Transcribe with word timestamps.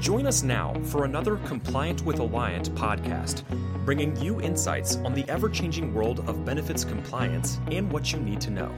Join 0.00 0.26
us 0.26 0.42
now 0.42 0.74
for 0.84 1.04
another 1.04 1.36
Compliant 1.38 2.02
with 2.02 2.16
Alliant 2.16 2.70
podcast, 2.70 3.42
bringing 3.84 4.16
you 4.16 4.40
insights 4.40 4.96
on 4.96 5.14
the 5.14 5.28
ever 5.28 5.50
changing 5.50 5.92
world 5.92 6.20
of 6.28 6.46
benefits 6.46 6.82
compliance 6.82 7.60
and 7.70 7.92
what 7.92 8.10
you 8.10 8.18
need 8.18 8.40
to 8.40 8.50
know. 8.50 8.74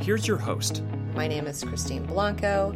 Here's 0.00 0.26
your 0.26 0.38
host. 0.38 0.82
My 1.14 1.28
name 1.28 1.46
is 1.46 1.62
Christine 1.62 2.06
Blanco. 2.06 2.74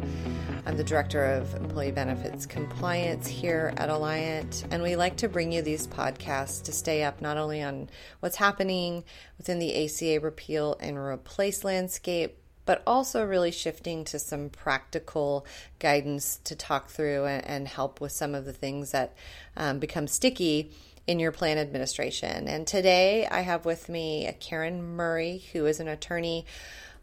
I'm 0.67 0.77
the 0.77 0.83
Director 0.83 1.25
of 1.25 1.55
Employee 1.55 1.91
Benefits 1.91 2.45
Compliance 2.45 3.27
here 3.27 3.73
at 3.77 3.89
Alliant, 3.89 4.65
and 4.69 4.83
we 4.83 4.95
like 4.95 5.17
to 5.17 5.27
bring 5.27 5.51
you 5.51 5.63
these 5.63 5.87
podcasts 5.87 6.61
to 6.63 6.71
stay 6.71 7.03
up 7.03 7.21
not 7.21 7.37
only 7.37 7.63
on 7.63 7.89
what's 8.19 8.35
happening 8.35 9.03
within 9.39 9.57
the 9.57 9.85
ACA 9.85 10.19
repeal 10.19 10.77
and 10.79 10.97
replace 10.97 11.63
landscape, 11.63 12.37
but 12.65 12.81
also 12.87 13.25
really 13.25 13.51
shifting 13.51 14.03
to 14.05 14.19
some 14.19 14.49
practical 14.49 15.45
guidance 15.79 16.39
to 16.43 16.55
talk 16.55 16.89
through 16.89 17.25
and, 17.25 17.45
and 17.45 17.67
help 17.67 17.99
with 17.99 18.11
some 18.11 18.35
of 18.35 18.45
the 18.45 18.53
things 18.53 18.91
that 18.91 19.15
um, 19.57 19.79
become 19.79 20.07
sticky 20.07 20.71
in 21.07 21.19
your 21.19 21.31
plan 21.31 21.57
administration. 21.57 22.47
And 22.47 22.65
today 22.65 23.27
I 23.27 23.41
have 23.41 23.65
with 23.65 23.89
me 23.89 24.33
Karen 24.39 24.95
Murray, 24.95 25.43
who 25.51 25.65
is 25.65 25.79
an 25.79 25.87
attorney 25.87 26.45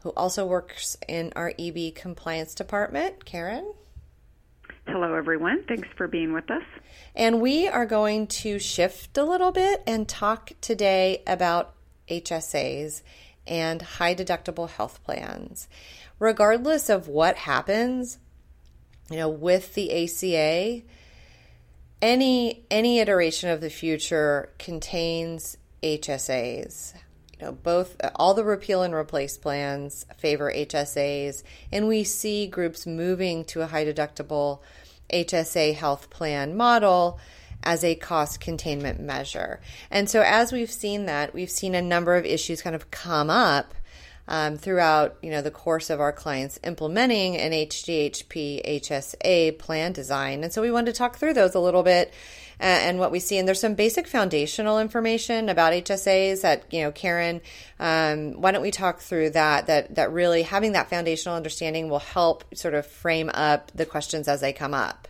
who 0.03 0.11
also 0.11 0.47
works 0.47 0.97
in 1.07 1.33
our 1.37 1.53
EB 1.59 1.95
compliance 1.95 2.55
department. 2.55 3.25
Karen? 3.25 3.75
Hello, 4.87 5.15
everyone. 5.15 5.63
Thanks 5.69 5.89
for 5.97 6.09
being 6.09 6.33
with 6.33 6.51
us. 6.51 6.63
And 7.15 7.41
we 7.41 7.69
are 7.69 7.87
going 7.87 8.27
to 8.29 8.59
shift 8.59 9.19
a 9.19 9.25
little 9.25 9.53
bit 9.53 9.83
and 9.87 10.09
talk 10.09 10.53
today 10.61 11.23
about 11.27 11.75
HSAs 12.09 13.03
and 13.51 13.83
high 13.83 14.15
deductible 14.15 14.71
health 14.71 15.03
plans. 15.05 15.69
Regardless 16.19 16.89
of 16.89 17.09
what 17.09 17.37
happens, 17.37 18.19
you 19.11 19.17
know, 19.17 19.29
with 19.29 19.75
the 19.75 19.91
ACA, 20.05 20.83
any 22.01 22.65
any 22.71 23.01
iteration 23.01 23.51
of 23.51 23.61
the 23.61 23.69
future 23.69 24.51
contains 24.59 25.59
HSAs. 25.83 26.95
You 27.39 27.47
know, 27.47 27.53
both 27.53 27.97
all 28.15 28.35
the 28.35 28.45
repeal 28.45 28.83
and 28.83 28.95
replace 28.95 29.37
plans 29.37 30.07
favor 30.17 30.53
HSAs, 30.53 31.43
and 31.73 31.89
we 31.89 32.05
see 32.05 32.47
groups 32.47 32.87
moving 32.87 33.45
to 33.47 33.63
a 33.63 33.67
high 33.67 33.85
deductible 33.85 34.61
HSA 35.13 35.75
health 35.75 36.11
plan 36.11 36.57
model 36.57 37.19
as 37.63 37.85
a 37.85 37.95
cost 37.95 38.41
containment 38.41 39.01
measure. 39.01 39.61
And 39.91 40.09
so, 40.09 40.23
as 40.23 40.53
we've 40.53 40.71
seen 40.71 41.07
that, 41.07 41.35
we've 41.35 41.51
seen 41.51 41.75
a 41.75 41.83
number 41.83 42.17
of 42.17 42.25
issues 42.25 42.63
kind 42.63 42.77
of 42.77 42.91
come 42.91 43.31
up 43.31 43.75
um, 44.29 44.57
throughout 44.57 45.17
you 45.23 45.31
know 45.31 45.43
the 45.43 45.51
course 45.51 45.91
of 45.91 46.01
our 46.01 46.13
clients 46.13 46.61
implementing 46.63 47.37
an 47.37 47.53
HDHP 47.53 48.81
HSA 48.81 49.59
plan 49.59 49.93
design. 49.93 50.43
And 50.45 50.53
so, 50.53 50.63
we 50.63 50.71
wanted 50.71 50.93
to 50.93 50.99
talk 50.99 51.17
through 51.17 51.35
those 51.35 51.55
a 51.55 51.61
little 51.61 51.83
bit 51.83 52.13
uh, 52.61 52.65
and 52.65 52.99
what 52.99 53.11
we 53.11 53.19
see. 53.21 53.39
And 53.39 53.49
there's 53.49 53.61
some 53.61 53.75
basic 53.75 54.07
foundational 54.07 54.79
information 54.79 55.49
about 55.49 55.73
HSAs 55.73 56.43
that 56.43 56.65
you 56.71 56.83
know, 56.83 56.93
Karen. 56.93 57.41
Um, 57.79 58.41
why 58.41 58.53
don't 58.53 58.63
we 58.63 58.71
talk 58.71 59.01
through 59.01 59.31
that? 59.31 59.67
That 59.67 59.95
that 59.95 60.13
really 60.13 60.43
having 60.43 60.73
that 60.73 60.91
foundational 60.91 61.37
understanding 61.37 61.89
will 61.89 62.01
help 62.01 62.45
sort 62.55 62.75
of 62.75 62.87
frame 62.87 63.31
up 63.33 63.71
the 63.75 63.87
questions 63.87 64.29
as 64.29 64.41
they 64.41 64.53
come 64.53 64.75
up. 64.75 65.09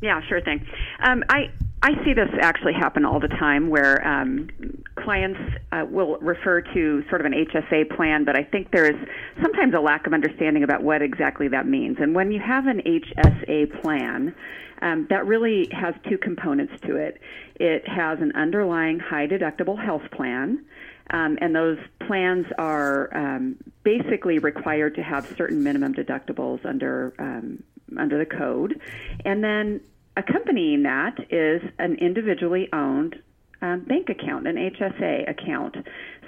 Yeah, 0.00 0.20
sure 0.28 0.40
thing. 0.40 0.64
Um, 1.04 1.22
I 1.28 1.50
I 1.82 2.02
see 2.02 2.14
this 2.14 2.30
actually 2.40 2.72
happen 2.72 3.04
all 3.04 3.20
the 3.20 3.28
time, 3.28 3.68
where 3.68 4.06
um, 4.08 4.48
clients 4.96 5.38
uh, 5.70 5.84
will 5.86 6.16
refer 6.16 6.62
to 6.62 7.04
sort 7.10 7.20
of 7.20 7.26
an 7.26 7.34
HSA 7.34 7.94
plan, 7.94 8.24
but 8.24 8.38
I 8.38 8.42
think 8.42 8.70
there's 8.72 8.96
sometimes 9.42 9.74
a 9.74 9.80
lack 9.80 10.06
of 10.06 10.14
understanding 10.14 10.62
about 10.62 10.82
what 10.82 11.02
exactly 11.02 11.46
that 11.48 11.66
means. 11.66 11.98
And 12.00 12.14
when 12.14 12.32
you 12.32 12.40
have 12.40 12.66
an 12.66 12.80
HSA 12.86 13.82
plan, 13.82 14.34
um, 14.80 15.06
that 15.10 15.26
really 15.26 15.68
has 15.72 15.94
two 16.08 16.16
components 16.16 16.72
to 16.86 16.96
it. 16.96 17.20
It 17.56 17.86
has 17.86 18.18
an 18.20 18.32
underlying 18.34 18.98
high 18.98 19.26
deductible 19.26 19.78
health 19.78 20.10
plan. 20.10 20.64
Um, 21.10 21.36
and 21.42 21.54
those 21.54 21.76
plans 22.06 22.46
are 22.56 23.14
um, 23.14 23.56
basically 23.82 24.38
required 24.38 24.94
to 24.94 25.02
have 25.02 25.30
certain 25.36 25.62
minimum 25.62 25.92
deductibles 25.92 26.64
under 26.64 27.12
um, 27.18 27.62
under 27.98 28.16
the 28.18 28.24
code, 28.24 28.80
and 29.26 29.44
then 29.44 29.80
accompanying 30.16 30.82
that 30.84 31.14
is 31.30 31.62
an 31.78 31.96
individually 32.00 32.68
owned 32.72 33.16
um, 33.62 33.84
bank 33.88 34.08
account, 34.10 34.46
an 34.46 34.56
HSA 34.56 35.30
account. 35.30 35.76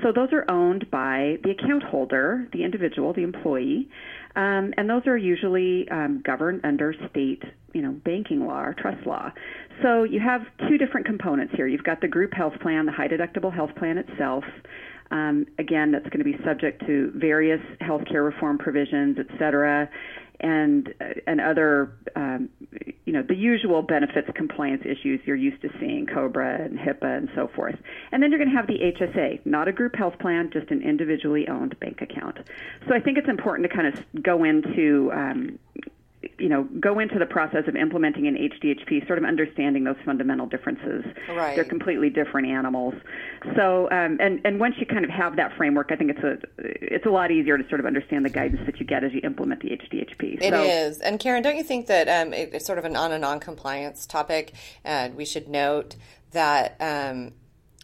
So 0.02 0.10
those 0.12 0.28
are 0.32 0.50
owned 0.50 0.90
by 0.90 1.36
the 1.44 1.50
account 1.50 1.82
holder, 1.82 2.48
the 2.52 2.64
individual, 2.64 3.12
the 3.12 3.22
employee, 3.22 3.88
um, 4.36 4.72
and 4.76 4.88
those 4.88 5.06
are 5.06 5.16
usually 5.16 5.88
um, 5.90 6.22
governed 6.24 6.62
under 6.64 6.94
state, 7.10 7.42
you 7.72 7.82
know, 7.82 7.92
banking 7.92 8.46
law 8.46 8.62
or 8.62 8.74
trust 8.74 9.06
law. 9.06 9.30
So 9.82 10.04
you 10.04 10.20
have 10.20 10.42
two 10.68 10.78
different 10.78 11.06
components 11.06 11.52
here. 11.56 11.66
You've 11.66 11.84
got 11.84 12.00
the 12.00 12.08
group 12.08 12.32
health 12.32 12.54
plan, 12.62 12.86
the 12.86 12.92
high 12.92 13.08
deductible 13.08 13.52
health 13.52 13.70
plan 13.76 13.98
itself. 13.98 14.44
Um, 15.10 15.46
again, 15.58 15.92
that's 15.92 16.08
going 16.08 16.18
to 16.18 16.24
be 16.24 16.36
subject 16.44 16.84
to 16.86 17.12
various 17.14 17.60
healthcare 17.80 18.24
reform 18.24 18.58
provisions, 18.58 19.18
et 19.18 19.38
cetera 19.38 19.88
and 20.40 20.92
uh, 21.00 21.04
and 21.26 21.40
other 21.40 21.92
um, 22.14 22.48
you 23.04 23.12
know 23.12 23.22
the 23.22 23.34
usual 23.34 23.82
benefits 23.82 24.28
compliance 24.34 24.82
issues 24.84 25.20
you're 25.24 25.36
used 25.36 25.60
to 25.62 25.68
seeing 25.80 26.06
COBRA 26.06 26.64
and 26.64 26.78
HIPAA 26.78 27.18
and 27.18 27.28
so 27.34 27.48
forth. 27.54 27.76
And 28.12 28.22
then 28.22 28.30
you're 28.30 28.38
going 28.38 28.50
to 28.50 28.56
have 28.56 28.66
the 28.66 28.78
HSA, 28.78 29.46
not 29.46 29.68
a 29.68 29.72
group 29.72 29.96
health 29.96 30.18
plan, 30.18 30.50
just 30.52 30.70
an 30.70 30.82
individually 30.82 31.48
owned 31.48 31.78
bank 31.80 32.00
account. 32.02 32.38
So 32.88 32.94
I 32.94 33.00
think 33.00 33.18
it's 33.18 33.28
important 33.28 33.68
to 33.70 33.74
kind 33.74 33.88
of 33.96 34.22
go 34.22 34.44
into 34.44 35.10
um, 35.12 35.58
you 36.38 36.48
know, 36.48 36.64
go 36.80 36.98
into 36.98 37.18
the 37.18 37.26
process 37.26 37.64
of 37.66 37.76
implementing 37.76 38.26
an 38.26 38.34
HDHP, 38.36 39.06
sort 39.06 39.18
of 39.18 39.24
understanding 39.24 39.84
those 39.84 39.96
fundamental 40.04 40.46
differences. 40.46 41.04
Right. 41.28 41.54
They're 41.54 41.64
completely 41.64 42.10
different 42.10 42.48
animals. 42.48 42.94
So, 43.56 43.90
um, 43.90 44.18
and 44.20 44.40
and 44.44 44.60
once 44.60 44.74
you 44.78 44.86
kind 44.86 45.04
of 45.04 45.10
have 45.10 45.36
that 45.36 45.56
framework, 45.56 45.90
I 45.90 45.96
think 45.96 46.10
it's 46.10 46.22
a 46.22 46.38
it's 46.58 47.06
a 47.06 47.10
lot 47.10 47.30
easier 47.30 47.56
to 47.56 47.68
sort 47.68 47.80
of 47.80 47.86
understand 47.86 48.24
the 48.24 48.30
guidance 48.30 48.60
that 48.66 48.78
you 48.78 48.86
get 48.86 49.02
as 49.04 49.12
you 49.12 49.20
implement 49.24 49.62
the 49.62 49.70
HDHP. 49.70 50.42
It 50.42 50.50
so, 50.50 50.62
is. 50.62 50.98
And 51.00 51.18
Karen, 51.18 51.42
don't 51.42 51.56
you 51.56 51.64
think 51.64 51.86
that 51.86 52.08
um, 52.08 52.32
it, 52.34 52.50
it's 52.52 52.66
sort 52.66 52.78
of 52.78 52.84
an 52.84 52.96
on 52.96 53.12
and 53.12 53.24
on 53.24 53.40
compliance 53.40 54.06
topic? 54.06 54.52
And 54.84 55.14
we 55.14 55.24
should 55.24 55.48
note 55.48 55.96
that. 56.32 56.76
Um, 56.80 57.32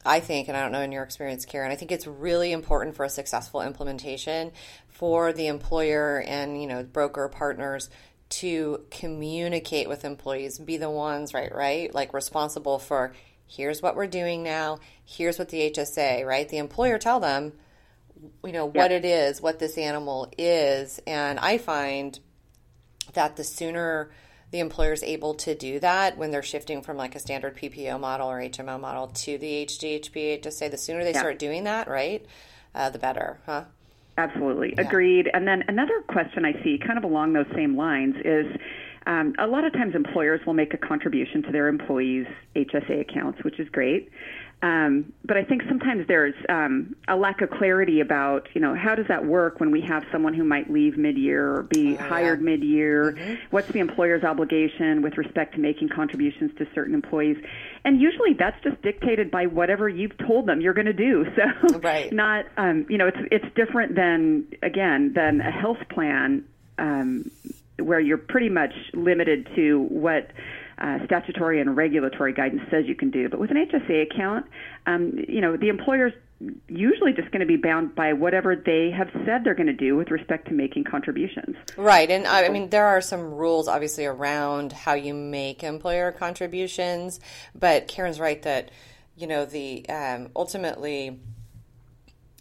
I 0.04 0.18
think, 0.18 0.48
and 0.48 0.56
I 0.56 0.62
don't 0.62 0.72
know 0.72 0.80
in 0.80 0.90
your 0.90 1.04
experience, 1.04 1.44
Karen, 1.44 1.70
I 1.70 1.76
think 1.76 1.92
it's 1.92 2.08
really 2.08 2.50
important 2.50 2.96
for 2.96 3.04
a 3.04 3.08
successful 3.08 3.60
implementation 3.60 4.50
for 4.88 5.32
the 5.32 5.46
employer 5.46 6.24
and 6.26 6.60
you 6.60 6.66
know 6.66 6.82
broker 6.82 7.28
partners 7.28 7.88
to 8.32 8.84
communicate 8.90 9.88
with 9.88 10.04
employees, 10.04 10.58
be 10.58 10.78
the 10.78 10.90
ones, 10.90 11.34
right, 11.34 11.54
right, 11.54 11.94
like 11.94 12.14
responsible 12.14 12.78
for 12.78 13.12
here's 13.46 13.82
what 13.82 13.94
we're 13.94 14.06
doing 14.06 14.42
now, 14.42 14.78
here's 15.04 15.38
what 15.38 15.50
the 15.50 15.70
HSA, 15.70 16.24
right? 16.26 16.48
The 16.48 16.58
employer 16.58 16.98
tell 16.98 17.20
them, 17.20 17.52
you 18.44 18.52
know, 18.52 18.66
what 18.66 18.90
it 18.90 19.04
is, 19.04 19.42
what 19.42 19.58
this 19.58 19.76
animal 19.76 20.32
is. 20.38 21.00
And 21.06 21.38
I 21.38 21.58
find 21.58 22.18
that 23.12 23.36
the 23.36 23.44
sooner 23.44 24.10
the 24.50 24.60
employer 24.60 24.92
is 24.92 25.02
able 25.02 25.34
to 25.34 25.54
do 25.54 25.80
that 25.80 26.18
when 26.18 26.30
they're 26.30 26.42
shifting 26.42 26.82
from 26.82 26.98
like 26.98 27.14
a 27.14 27.18
standard 27.18 27.56
PPO 27.56 27.98
model 27.98 28.30
or 28.30 28.38
HMO 28.38 28.78
model 28.78 29.08
to 29.08 29.38
the 29.38 29.66
HDHP 29.66 30.42
HSA, 30.42 30.70
the 30.70 30.76
sooner 30.76 31.04
they 31.04 31.14
start 31.14 31.38
doing 31.38 31.64
that, 31.64 31.88
right, 31.88 32.24
uh, 32.74 32.90
the 32.90 32.98
better, 32.98 33.40
huh? 33.46 33.64
Absolutely. 34.18 34.74
Yeah. 34.76 34.82
Agreed. 34.82 35.30
And 35.32 35.46
then 35.46 35.64
another 35.68 36.02
question 36.08 36.44
I 36.44 36.52
see, 36.62 36.78
kind 36.78 36.98
of 36.98 37.04
along 37.04 37.32
those 37.32 37.46
same 37.54 37.76
lines, 37.76 38.16
is 38.24 38.46
um, 39.06 39.34
a 39.38 39.46
lot 39.46 39.64
of 39.64 39.72
times 39.72 39.94
employers 39.94 40.40
will 40.46 40.54
make 40.54 40.74
a 40.74 40.78
contribution 40.78 41.42
to 41.42 41.52
their 41.52 41.68
employees' 41.68 42.26
HSA 42.54 43.00
accounts, 43.00 43.42
which 43.42 43.58
is 43.58 43.68
great. 43.68 44.10
Um, 44.62 45.12
but 45.24 45.36
I 45.36 45.42
think 45.42 45.62
sometimes 45.68 46.06
there's 46.06 46.36
um, 46.48 46.94
a 47.08 47.16
lack 47.16 47.40
of 47.40 47.50
clarity 47.50 48.00
about, 48.00 48.46
you 48.54 48.60
know, 48.60 48.76
how 48.76 48.94
does 48.94 49.06
that 49.08 49.24
work 49.24 49.58
when 49.58 49.72
we 49.72 49.80
have 49.80 50.04
someone 50.12 50.34
who 50.34 50.44
might 50.44 50.70
leave 50.70 50.96
mid-year 50.96 51.56
or 51.56 51.62
be 51.64 51.96
oh, 51.98 52.02
hired 52.02 52.38
yeah. 52.38 52.44
mid-year? 52.44 53.12
Mm-hmm. 53.12 53.34
What's 53.50 53.66
the 53.68 53.80
employer's 53.80 54.22
obligation 54.22 55.02
with 55.02 55.18
respect 55.18 55.54
to 55.54 55.60
making 55.60 55.88
contributions 55.88 56.52
to 56.58 56.66
certain 56.76 56.94
employees? 56.94 57.38
And 57.84 58.00
usually 58.00 58.34
that's 58.38 58.62
just 58.62 58.80
dictated 58.82 59.32
by 59.32 59.46
whatever 59.46 59.88
you've 59.88 60.16
told 60.16 60.46
them 60.46 60.60
you're 60.60 60.74
going 60.74 60.86
to 60.86 60.92
do. 60.92 61.26
So, 61.34 61.78
right. 61.78 62.12
not, 62.12 62.44
um, 62.56 62.86
you 62.90 62.98
know, 62.98 63.08
it's 63.08 63.16
it's 63.30 63.54
different 63.56 63.94
than 63.94 64.46
again 64.62 65.12
than 65.14 65.40
a 65.40 65.50
health 65.50 65.78
plan 65.88 66.44
um, 66.78 67.30
where 67.78 68.00
you're 68.00 68.18
pretty 68.18 68.48
much 68.48 68.72
limited 68.94 69.48
to 69.56 69.86
what 69.88 70.30
uh, 70.78 70.98
statutory 71.06 71.60
and 71.60 71.76
regulatory 71.76 72.32
guidance 72.32 72.62
says 72.70 72.84
you 72.86 72.94
can 72.94 73.10
do. 73.10 73.28
But 73.28 73.38
with 73.38 73.50
an 73.50 73.56
HSA 73.56 74.10
account, 74.10 74.46
um, 74.86 75.12
you 75.28 75.40
know, 75.40 75.56
the 75.56 75.68
employer's 75.68 76.12
usually 76.68 77.12
just 77.12 77.30
going 77.30 77.40
to 77.40 77.46
be 77.46 77.56
bound 77.56 77.94
by 77.94 78.12
whatever 78.12 78.56
they 78.56 78.90
have 78.90 79.08
said 79.24 79.44
they're 79.44 79.54
going 79.54 79.68
to 79.68 79.72
do 79.72 79.96
with 79.96 80.10
respect 80.10 80.48
to 80.48 80.54
making 80.54 80.84
contributions. 80.84 81.56
Right. 81.76 82.10
And 82.10 82.26
I, 82.26 82.46
I 82.46 82.48
mean, 82.48 82.70
there 82.70 82.86
are 82.86 83.00
some 83.00 83.20
rules 83.20 83.68
obviously 83.68 84.06
around 84.06 84.72
how 84.72 84.94
you 84.94 85.14
make 85.14 85.62
employer 85.62 86.10
contributions, 86.10 87.20
but 87.54 87.86
Karen's 87.86 88.18
right 88.18 88.42
that, 88.42 88.70
you 89.16 89.26
know, 89.26 89.44
the 89.44 89.88
um, 89.88 90.30
ultimately 90.34 91.20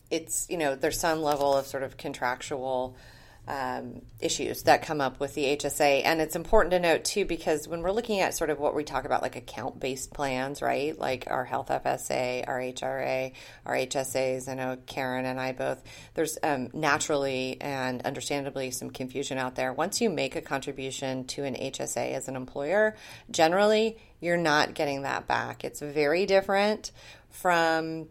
it's, 0.09 0.47
you 0.49 0.57
know, 0.57 0.75
there's 0.75 0.99
some 0.99 1.21
level 1.21 1.55
of 1.55 1.67
sort 1.67 1.83
of 1.83 1.95
contractual 1.95 2.97
um, 3.47 4.01
issues 4.19 4.63
that 4.63 4.83
come 4.83 5.01
up 5.01 5.19
with 5.19 5.33
the 5.33 5.43
HSA. 5.57 6.03
And 6.05 6.21
it's 6.21 6.35
important 6.35 6.71
to 6.71 6.79
note 6.79 7.03
too, 7.03 7.25
because 7.25 7.67
when 7.67 7.81
we're 7.81 7.91
looking 7.91 8.19
at 8.19 8.35
sort 8.35 8.49
of 8.49 8.59
what 8.59 8.75
we 8.75 8.83
talk 8.83 9.05
about, 9.05 9.21
like 9.21 9.35
account 9.35 9.79
based 9.79 10.13
plans, 10.13 10.61
right? 10.61 10.97
Like 10.97 11.25
our 11.27 11.43
health 11.43 11.69
FSA, 11.69 12.47
our 12.47 12.59
HRA, 12.59 13.33
our 13.65 13.73
HSAs. 13.73 14.47
I 14.47 14.53
know 14.53 14.77
Karen 14.85 15.25
and 15.25 15.39
I 15.39 15.53
both, 15.53 15.83
there's 16.13 16.37
um, 16.43 16.69
naturally 16.73 17.57
and 17.59 18.01
understandably 18.03 18.71
some 18.71 18.91
confusion 18.91 19.37
out 19.37 19.55
there. 19.55 19.73
Once 19.73 20.01
you 20.01 20.09
make 20.09 20.35
a 20.35 20.41
contribution 20.41 21.25
to 21.25 21.43
an 21.43 21.55
HSA 21.55 22.13
as 22.13 22.27
an 22.27 22.35
employer, 22.35 22.95
generally 23.31 23.97
you're 24.19 24.37
not 24.37 24.75
getting 24.75 25.01
that 25.01 25.27
back. 25.27 25.63
It's 25.63 25.81
very 25.81 26.25
different 26.25 26.91
from 27.31 28.07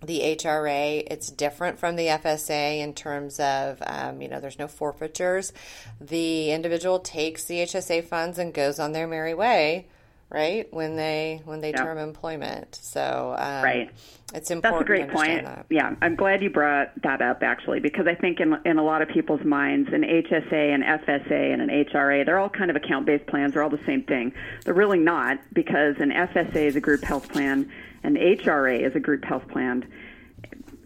the 0.00 0.20
HRA. 0.20 1.06
It's 1.10 1.30
different 1.30 1.78
from 1.78 1.96
the 1.96 2.06
FSA 2.06 2.80
in 2.80 2.94
terms 2.94 3.40
of, 3.40 3.82
um, 3.86 4.22
you 4.22 4.28
know, 4.28 4.40
there's 4.40 4.58
no 4.58 4.68
forfeitures. 4.68 5.52
The 6.00 6.52
individual 6.52 7.00
takes 7.00 7.44
the 7.44 7.58
HSA 7.60 8.04
funds 8.04 8.38
and 8.38 8.54
goes 8.54 8.78
on 8.78 8.92
their 8.92 9.06
merry 9.06 9.34
way, 9.34 9.88
right? 10.30 10.72
When 10.72 10.96
they 10.96 11.40
when 11.44 11.60
they 11.60 11.72
term 11.72 11.98
employment. 11.98 12.78
So 12.80 13.34
um, 13.38 13.64
right, 13.64 13.90
it's 14.34 14.50
important. 14.50 14.88
That's 14.88 15.00
a 15.00 15.04
great 15.04 15.10
point. 15.10 15.44
That. 15.44 15.66
Yeah, 15.70 15.94
I'm 16.00 16.16
glad 16.16 16.42
you 16.42 16.50
brought 16.50 16.90
that 17.02 17.22
up 17.22 17.42
actually 17.42 17.80
because 17.80 18.06
I 18.06 18.14
think 18.14 18.40
in 18.40 18.56
in 18.64 18.78
a 18.78 18.84
lot 18.84 19.02
of 19.02 19.08
people's 19.08 19.44
minds, 19.44 19.90
an 19.92 20.02
HSA, 20.02 20.74
an 20.74 20.82
FSA, 20.82 21.52
and 21.52 21.62
an 21.62 21.68
HRA, 21.68 22.24
they're 22.24 22.38
all 22.38 22.48
kind 22.48 22.70
of 22.70 22.76
account 22.76 23.06
based 23.06 23.26
plans. 23.26 23.54
They're 23.54 23.62
all 23.62 23.70
the 23.70 23.84
same 23.86 24.02
thing. 24.02 24.32
They're 24.64 24.74
really 24.74 24.98
not 24.98 25.38
because 25.52 25.96
an 25.98 26.10
FSA 26.10 26.66
is 26.66 26.76
a 26.76 26.80
group 26.80 27.04
health 27.04 27.28
plan 27.30 27.70
an 28.02 28.14
HRA 28.14 28.80
is 28.80 28.94
a 28.94 29.00
group 29.00 29.24
health 29.24 29.48
plan, 29.48 29.86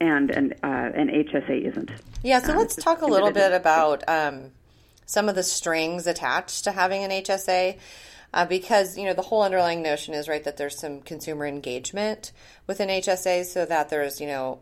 and 0.00 0.30
an 0.30 0.54
uh, 0.62 0.90
an 0.94 1.08
HSA 1.08 1.68
isn't. 1.68 1.90
Yeah, 2.22 2.40
so 2.40 2.52
um, 2.52 2.58
let's 2.58 2.76
talk 2.76 3.02
a 3.02 3.06
little 3.06 3.30
bit 3.30 3.52
about 3.52 4.08
um, 4.08 4.50
some 5.06 5.28
of 5.28 5.34
the 5.34 5.42
strings 5.42 6.06
attached 6.06 6.64
to 6.64 6.72
having 6.72 7.04
an 7.04 7.10
HSA. 7.10 7.78
Uh, 8.34 8.46
because 8.46 8.96
you 8.96 9.04
know 9.04 9.12
the 9.12 9.22
whole 9.22 9.42
underlying 9.42 9.82
notion 9.82 10.14
is 10.14 10.28
right 10.28 10.44
that 10.44 10.56
there's 10.56 10.78
some 10.78 11.00
consumer 11.02 11.46
engagement 11.46 12.32
within 12.66 12.88
HSA, 12.88 13.44
so 13.44 13.66
that 13.66 13.90
there's 13.90 14.20
you 14.20 14.26
know 14.26 14.60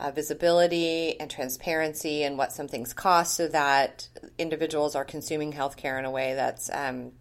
uh, 0.00 0.10
visibility 0.10 1.18
and 1.20 1.30
transparency 1.30 2.24
and 2.24 2.36
what 2.36 2.52
some 2.52 2.66
things 2.66 2.92
cost, 2.92 3.36
so 3.36 3.48
that 3.48 4.08
individuals 4.38 4.96
are 4.96 5.04
consuming 5.04 5.52
healthcare 5.52 5.98
in 5.98 6.04
a 6.04 6.10
way 6.10 6.34
that's 6.34 6.68
um, 6.72 7.12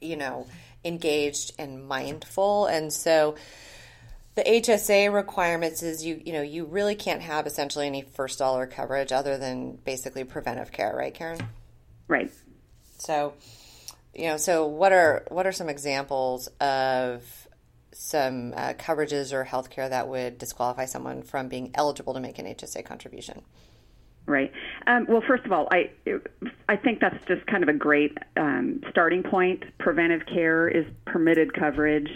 you 0.00 0.16
know 0.16 0.46
engaged 0.84 1.52
and 1.58 1.86
mindful, 1.86 2.66
and 2.66 2.92
so 2.92 3.34
the 4.34 4.42
HSA 4.42 5.12
requirements 5.12 5.82
is 5.82 6.04
you 6.04 6.20
you 6.24 6.32
know 6.32 6.42
you 6.42 6.64
really 6.64 6.94
can't 6.94 7.22
have 7.22 7.46
essentially 7.46 7.86
any 7.86 8.02
first 8.02 8.38
dollar 8.38 8.66
coverage 8.66 9.12
other 9.12 9.38
than 9.38 9.76
basically 9.76 10.24
preventive 10.24 10.72
care, 10.72 10.94
right, 10.94 11.14
Karen? 11.14 11.40
Right. 12.08 12.30
So, 12.98 13.34
you 14.14 14.26
know, 14.26 14.36
so 14.36 14.66
what 14.66 14.92
are 14.92 15.24
what 15.28 15.46
are 15.46 15.52
some 15.52 15.68
examples 15.68 16.48
of 16.60 17.48
some 17.92 18.52
uh, 18.56 18.74
coverages 18.74 19.32
or 19.32 19.44
healthcare 19.44 19.88
that 19.88 20.08
would 20.08 20.38
disqualify 20.38 20.84
someone 20.84 21.22
from 21.22 21.48
being 21.48 21.70
eligible 21.74 22.14
to 22.14 22.20
make 22.20 22.38
an 22.38 22.46
HSA 22.46 22.84
contribution? 22.84 23.42
Right. 24.26 24.52
Um, 24.86 25.06
well, 25.08 25.22
first 25.26 25.44
of 25.44 25.52
all, 25.52 25.68
I 25.72 25.90
I 26.68 26.76
think 26.76 27.00
that's 27.00 27.24
just 27.26 27.44
kind 27.46 27.62
of 27.62 27.68
a 27.68 27.72
great 27.72 28.16
um, 28.36 28.80
starting 28.90 29.22
point. 29.22 29.64
Preventive 29.78 30.26
care 30.26 30.68
is 30.68 30.86
permitted 31.06 31.54
coverage. 31.54 32.10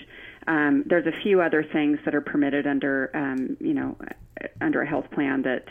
Um, 0.47 0.85
there's 0.87 1.07
a 1.07 1.23
few 1.23 1.41
other 1.41 1.65
things 1.65 1.99
that 2.05 2.15
are 2.15 2.21
permitted 2.21 2.67
under, 2.67 3.11
um, 3.15 3.57
you 3.61 3.75
know, 3.75 3.97
under 4.61 4.83
a 4.83 4.87
health 4.87 5.11
plan 5.13 5.43
that 5.43 5.65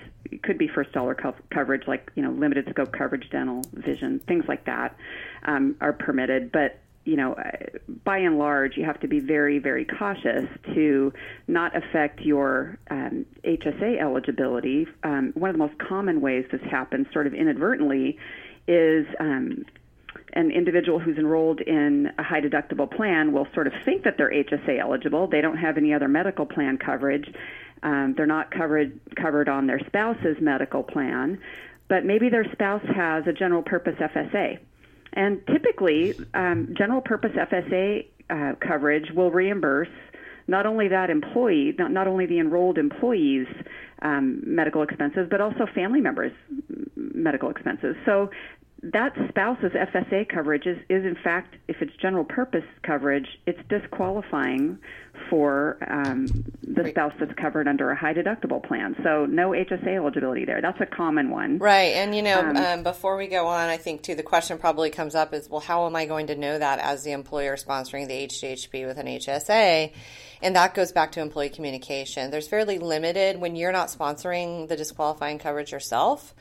could 0.43 0.57
be 0.57 0.67
first 0.67 0.91
dollar 0.91 1.15
co- 1.15 1.35
coverage, 1.51 1.87
like 1.87 2.11
you 2.15 2.23
know, 2.23 2.31
limited 2.31 2.67
scope 2.69 2.91
coverage, 2.91 3.29
dental, 3.29 3.61
vision, 3.73 4.19
things 4.27 4.45
like 4.47 4.65
that 4.65 4.97
um, 5.43 5.75
are 5.81 5.93
permitted. 5.93 6.51
But 6.51 6.79
you 7.05 7.15
know, 7.15 7.35
by 8.03 8.17
and 8.17 8.39
large, 8.39 8.77
you 8.77 8.83
have 8.83 8.99
to 9.01 9.07
be 9.07 9.19
very, 9.19 9.59
very 9.59 9.85
cautious 9.85 10.49
to 10.73 11.13
not 11.47 11.75
affect 11.75 12.21
your 12.21 12.79
um, 12.89 13.27
HSA 13.43 14.01
eligibility. 14.01 14.87
Um, 15.03 15.31
one 15.35 15.51
of 15.51 15.53
the 15.53 15.59
most 15.59 15.77
common 15.77 16.19
ways 16.19 16.45
this 16.51 16.61
happens, 16.63 17.05
sort 17.13 17.27
of 17.27 17.35
inadvertently, 17.35 18.17
is 18.67 19.05
um, 19.19 19.65
an 20.35 20.51
individual 20.51 20.99
who's 20.99 21.17
enrolled 21.17 21.61
in 21.61 22.11
a 22.17 22.23
high 22.23 22.41
deductible 22.41 22.89
plan 22.89 23.31
will 23.31 23.47
sort 23.53 23.67
of 23.67 23.73
think 23.85 24.03
that 24.03 24.15
they're 24.17 24.31
HSA 24.31 24.79
eligible. 24.79 25.27
They 25.27 25.41
don't 25.41 25.57
have 25.57 25.77
any 25.77 25.93
other 25.93 26.07
medical 26.07 26.45
plan 26.45 26.77
coverage. 26.77 27.33
Um, 27.83 28.13
they're 28.17 28.25
not 28.25 28.51
covered 28.51 28.99
covered 29.15 29.47
on 29.47 29.67
their 29.67 29.79
spouse's 29.87 30.37
medical 30.41 30.83
plan, 30.83 31.39
but 31.87 32.05
maybe 32.05 32.29
their 32.29 32.45
spouse 32.51 32.83
has 32.95 33.25
a 33.27 33.33
general 33.33 33.61
purpose 33.61 33.95
FSA. 33.99 34.59
And 35.13 35.45
typically, 35.47 36.13
um, 36.33 36.73
general 36.77 37.01
purpose 37.01 37.31
FSA 37.31 38.07
uh, 38.29 38.53
coverage 38.59 39.11
will 39.11 39.31
reimburse 39.31 39.87
not 40.47 40.65
only 40.65 40.87
that 40.89 41.09
employee, 41.09 41.73
not, 41.77 41.91
not 41.91 42.07
only 42.07 42.25
the 42.25 42.39
enrolled 42.39 42.77
employee's 42.77 43.47
um, 44.01 44.41
medical 44.45 44.83
expenses, 44.83 45.27
but 45.29 45.41
also 45.41 45.65
family 45.73 46.01
members' 46.01 46.33
medical 46.95 47.49
expenses. 47.49 47.95
So 48.05 48.29
that 48.93 49.13
spouse's 49.29 49.71
FSA 49.71 50.29
coverage 50.29 50.67
is, 50.67 50.77
is 50.89 51.05
in 51.05 51.17
fact, 51.23 51.55
if 51.67 51.77
it's 51.81 51.91
general 51.99 52.23
purpose 52.23 52.63
coverage, 52.83 53.27
it's 53.47 53.59
disqualifying 53.67 54.77
for 55.29 55.77
um, 55.87 56.27
the 56.61 56.87
spouse 56.89 57.13
that's 57.19 57.33
covered 57.33 57.67
under 57.67 57.89
a 57.89 57.95
high 57.95 58.13
deductible 58.13 58.63
plan. 58.63 58.95
So 59.03 59.25
no 59.25 59.51
HSA 59.51 59.95
eligibility 59.95 60.45
there. 60.45 60.61
That's 60.61 60.79
a 60.81 60.85
common 60.85 61.31
one. 61.31 61.57
Right. 61.57 61.93
And, 61.95 62.15
you 62.15 62.21
know, 62.21 62.39
um, 62.39 62.57
um, 62.57 62.83
before 62.83 63.17
we 63.17 63.27
go 63.27 63.47
on, 63.47 63.69
I 63.69 63.77
think, 63.77 64.03
too, 64.03 64.13
the 64.13 64.23
question 64.23 64.57
probably 64.59 64.91
comes 64.91 65.15
up 65.15 65.33
is, 65.33 65.49
well, 65.49 65.61
how 65.61 65.87
am 65.87 65.95
I 65.95 66.05
going 66.05 66.27
to 66.27 66.35
know 66.35 66.59
that 66.59 66.79
as 66.79 67.03
the 67.03 67.13
employer 67.13 67.55
sponsoring 67.55 68.07
the 68.07 68.27
HDHP 68.27 68.85
with 68.85 68.97
an 68.97 69.07
HSA? 69.07 69.91
And 70.41 70.55
that 70.55 70.73
goes 70.73 70.91
back 70.91 71.11
to 71.13 71.21
employee 71.21 71.49
communication. 71.49 72.31
There's 72.31 72.47
fairly 72.47 72.79
limited 72.79 73.39
when 73.39 73.55
you're 73.55 73.71
not 73.71 73.87
sponsoring 73.87 74.67
the 74.67 74.75
disqualifying 74.75 75.39
coverage 75.39 75.71
yourself 75.71 76.33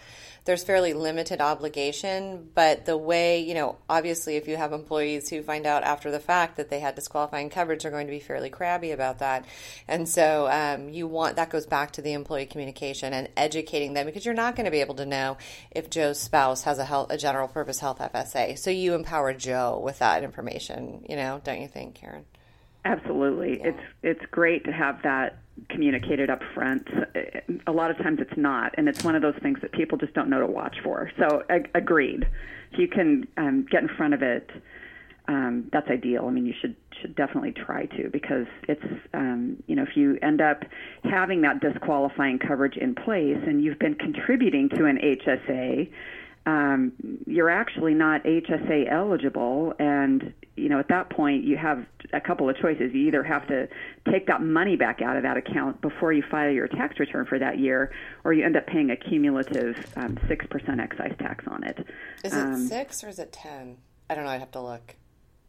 there's 0.45 0.63
fairly 0.63 0.93
limited 0.93 1.41
obligation. 1.41 2.49
But 2.55 2.85
the 2.85 2.97
way, 2.97 3.41
you 3.41 3.55
know, 3.55 3.77
obviously, 3.89 4.37
if 4.37 4.47
you 4.47 4.57
have 4.57 4.73
employees 4.73 5.29
who 5.29 5.43
find 5.43 5.67
out 5.67 5.83
after 5.83 6.11
the 6.11 6.21
fact 6.21 6.57
that 6.57 6.69
they 6.69 6.81
had 6.81 6.95
disqualifying 6.95 7.51
coverage, 7.51 7.83
they're 7.83 7.91
going 7.91 8.07
to 8.07 8.13
be 8.13 8.21
fairly 8.21 8.51
crabby 8.51 8.91
about 8.91 9.19
that. 9.21 9.47
And 9.89 10.09
so 10.09 10.49
um, 10.51 10.91
you 10.91 11.07
want 11.07 11.37
that 11.37 11.51
goes 11.51 11.67
back 11.67 11.93
to 11.93 12.03
the 12.03 12.13
employee 12.13 12.47
communication 12.47 13.13
and 13.13 13.29
educating 13.37 13.95
them 13.95 14.07
because 14.07 14.25
you're 14.25 14.35
not 14.35 14.55
going 14.57 14.67
to 14.67 14.71
be 14.71 14.81
able 14.81 14.97
to 14.97 15.07
know 15.07 15.39
if 15.71 15.91
Joe's 15.91 16.21
spouse 16.21 16.63
has 16.65 16.79
a 16.79 16.85
health, 16.85 17.11
a 17.11 17.17
general 17.17 17.49
purpose 17.49 17.81
health 17.81 17.99
FSA. 17.99 18.59
So 18.59 18.71
you 18.71 18.95
empower 18.95 19.33
Joe 19.33 19.81
with 19.83 19.99
that 20.01 20.23
information, 20.23 21.07
you 21.09 21.17
know, 21.17 21.41
don't 21.43 21.61
you 21.61 21.69
think, 21.69 21.95
Karen? 21.95 22.27
Absolutely. 22.85 23.59
Yeah. 23.59 23.69
It's 23.69 23.83
it's 24.03 24.27
great 24.31 24.65
to 24.65 24.73
have 24.73 25.03
that 25.03 25.39
communicated 25.71 26.31
up 26.31 26.41
front. 26.55 26.89
A 27.67 27.73
lot 27.73 27.91
of 27.91 27.97
times 27.99 28.19
it's 28.21 28.37
not, 28.37 28.75
and 28.77 28.89
it's 28.89 29.03
one 29.03 29.15
of 29.15 29.23
those 29.23 29.37
things 29.43 29.59
that 29.63 29.73
people 29.73 29.97
just 29.97 30.13
don't 30.15 30.29
know 30.29 30.41
to 30.41 30.47
watch 30.47 30.77
for. 30.83 31.11
So, 31.19 31.45
ag- 31.49 31.71
agreed. 31.75 32.27
If 32.73 32.79
you 32.79 32.89
can 32.89 33.27
um, 33.37 33.67
get 33.71 33.83
in 33.83 33.89
front 33.89 34.15
of 34.15 34.23
it, 34.23 34.51
um, 35.29 35.71
that's 35.73 35.89
ideal. 35.89 36.27
I 36.27 36.31
mean, 36.31 36.45
you 36.45 36.55
should 36.61 36.77
should 37.01 37.15
definitely 37.15 37.53
try 37.53 37.87
to 37.87 38.11
because 38.11 38.47
it's 38.69 38.85
um, 39.15 39.63
you 39.67 39.77
know 39.77 39.83
if 39.83 39.97
you 39.97 40.19
end 40.21 40.43
up 40.43 40.65
having 41.05 41.41
that 41.43 41.61
disqualifying 41.61 42.39
coverage 42.39 42.77
in 42.77 42.95
place 42.95 43.39
and 43.47 43.63
you've 43.65 43.79
been 43.79 43.95
contributing 43.95 44.69
to 44.71 44.85
an 44.85 44.99
HSA 44.99 45.91
um, 46.47 46.93
you're 47.27 47.51
actually 47.51 47.95
not 47.95 48.25
HSA 48.25 48.91
eligible, 48.93 49.75
and 49.79 50.35
you 50.57 50.69
know 50.69 50.79
at 50.79 50.89
that 50.89 51.11
point 51.11 51.45
you 51.45 51.57
have 51.57 51.87
a 52.13 52.21
couple 52.21 52.49
of 52.49 52.57
choices. 52.57 52.93
You 52.93 53.07
either 53.09 53.23
have 53.23 53.47
to 53.49 53.69
take 54.11 54.27
that 54.27 54.43
money 54.43 54.77
back 54.77 55.03
out 55.03 55.17
of 55.17 55.23
that 55.23 55.37
account 55.37 55.81
before 55.81 56.13
you 56.13 56.23
file 56.23 56.51
your 56.51 56.69
tax 56.69 56.99
return 56.99 57.27
for 57.27 57.39
that 57.39 57.59
year, 57.59 57.93
or 58.25 58.33
you 58.33 58.45
end 58.45 58.57
up 58.57 58.67
paying 58.67 58.91
a 58.91 58.97
cumulative 58.97 59.77
um, 59.97 60.19
six 60.29 60.45
um, 60.45 60.49
percent 60.49 60.81
excise 60.81 61.15
tax 61.19 61.45
on 61.49 61.65
it. 61.65 61.87
Is 62.25 62.33
it 62.33 62.39
um, 62.39 62.67
six 62.67 63.03
or 63.05 63.09
is 63.09 63.19
it 63.19 63.33
ten? 63.33 63.79
I 64.09 64.15
don't 64.15 64.25
know. 64.25 64.31
I'd 64.31 64.41
have 64.41 64.53
to 64.53 64.63
look. 64.63 64.97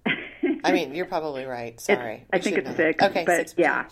I 0.64 0.72
mean, 0.72 0.96
you're 0.96 1.06
probably 1.06 1.46
right. 1.46 1.80
Sorry, 1.80 2.26
I 2.32 2.40
think 2.40 2.58
it's 2.58 2.76
six. 2.76 3.04
Okay, 3.04 3.24
but 3.26 3.48
6%. 3.48 3.54
yeah. 3.58 3.86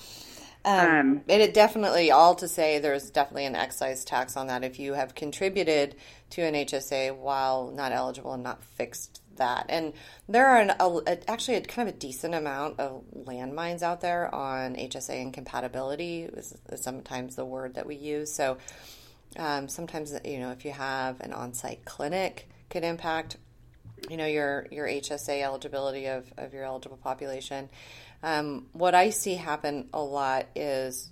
Um, 0.66 0.88
um, 0.88 1.22
and 1.28 1.42
it 1.42 1.54
definitely, 1.54 2.12
all 2.12 2.36
to 2.36 2.48
say, 2.48 2.80
there's 2.80 3.10
definitely 3.10 3.46
an 3.46 3.56
excise 3.56 4.06
tax 4.06 4.38
on 4.38 4.48
that 4.48 4.64
if 4.64 4.80
you 4.80 4.94
have 4.94 5.14
contributed 5.14 5.96
to 6.32 6.42
an 6.42 6.54
HSA 6.54 7.16
while 7.16 7.72
not 7.72 7.92
eligible 7.92 8.34
and 8.34 8.44
not 8.44 8.64
fixed 8.64 9.22
that. 9.36 9.66
And 9.68 9.94
there 10.30 10.48
are 10.48 10.60
an, 10.60 10.72
a, 10.80 11.30
actually 11.30 11.58
a 11.58 11.62
kind 11.62 11.90
of 11.90 11.96
a 11.96 11.98
decent 11.98 12.34
amount 12.34 12.80
of 12.80 13.04
landmines 13.14 13.82
out 13.82 14.02
there 14.02 14.34
on 14.34 14.76
HSA 14.76 15.22
incompatibility, 15.22 16.24
is, 16.24 16.56
is 16.72 16.82
sometimes 16.82 17.36
the 17.36 17.46
word 17.46 17.76
that 17.76 17.86
we 17.86 17.96
use. 17.96 18.32
So 18.32 18.58
um, 19.38 19.68
sometimes, 19.68 20.14
you 20.24 20.40
know, 20.40 20.52
if 20.52 20.64
you 20.64 20.72
have 20.72 21.20
an 21.20 21.34
on 21.34 21.54
site 21.54 21.84
clinic, 21.84 22.48
could 22.70 22.84
impact 22.84 23.38
you 24.10 24.18
know 24.18 24.26
your 24.26 24.68
your 24.72 24.88
HSA 24.88 25.42
eligibility 25.42 26.08
of, 26.08 26.32
of 26.38 26.54
your 26.54 26.64
eligible 26.64 26.98
population. 26.98 27.70
Um, 28.24 28.68
what 28.72 28.96
I 28.96 29.10
see 29.10 29.36
happen 29.36 29.90
a 29.94 30.02
lot 30.02 30.48
is 30.56 31.12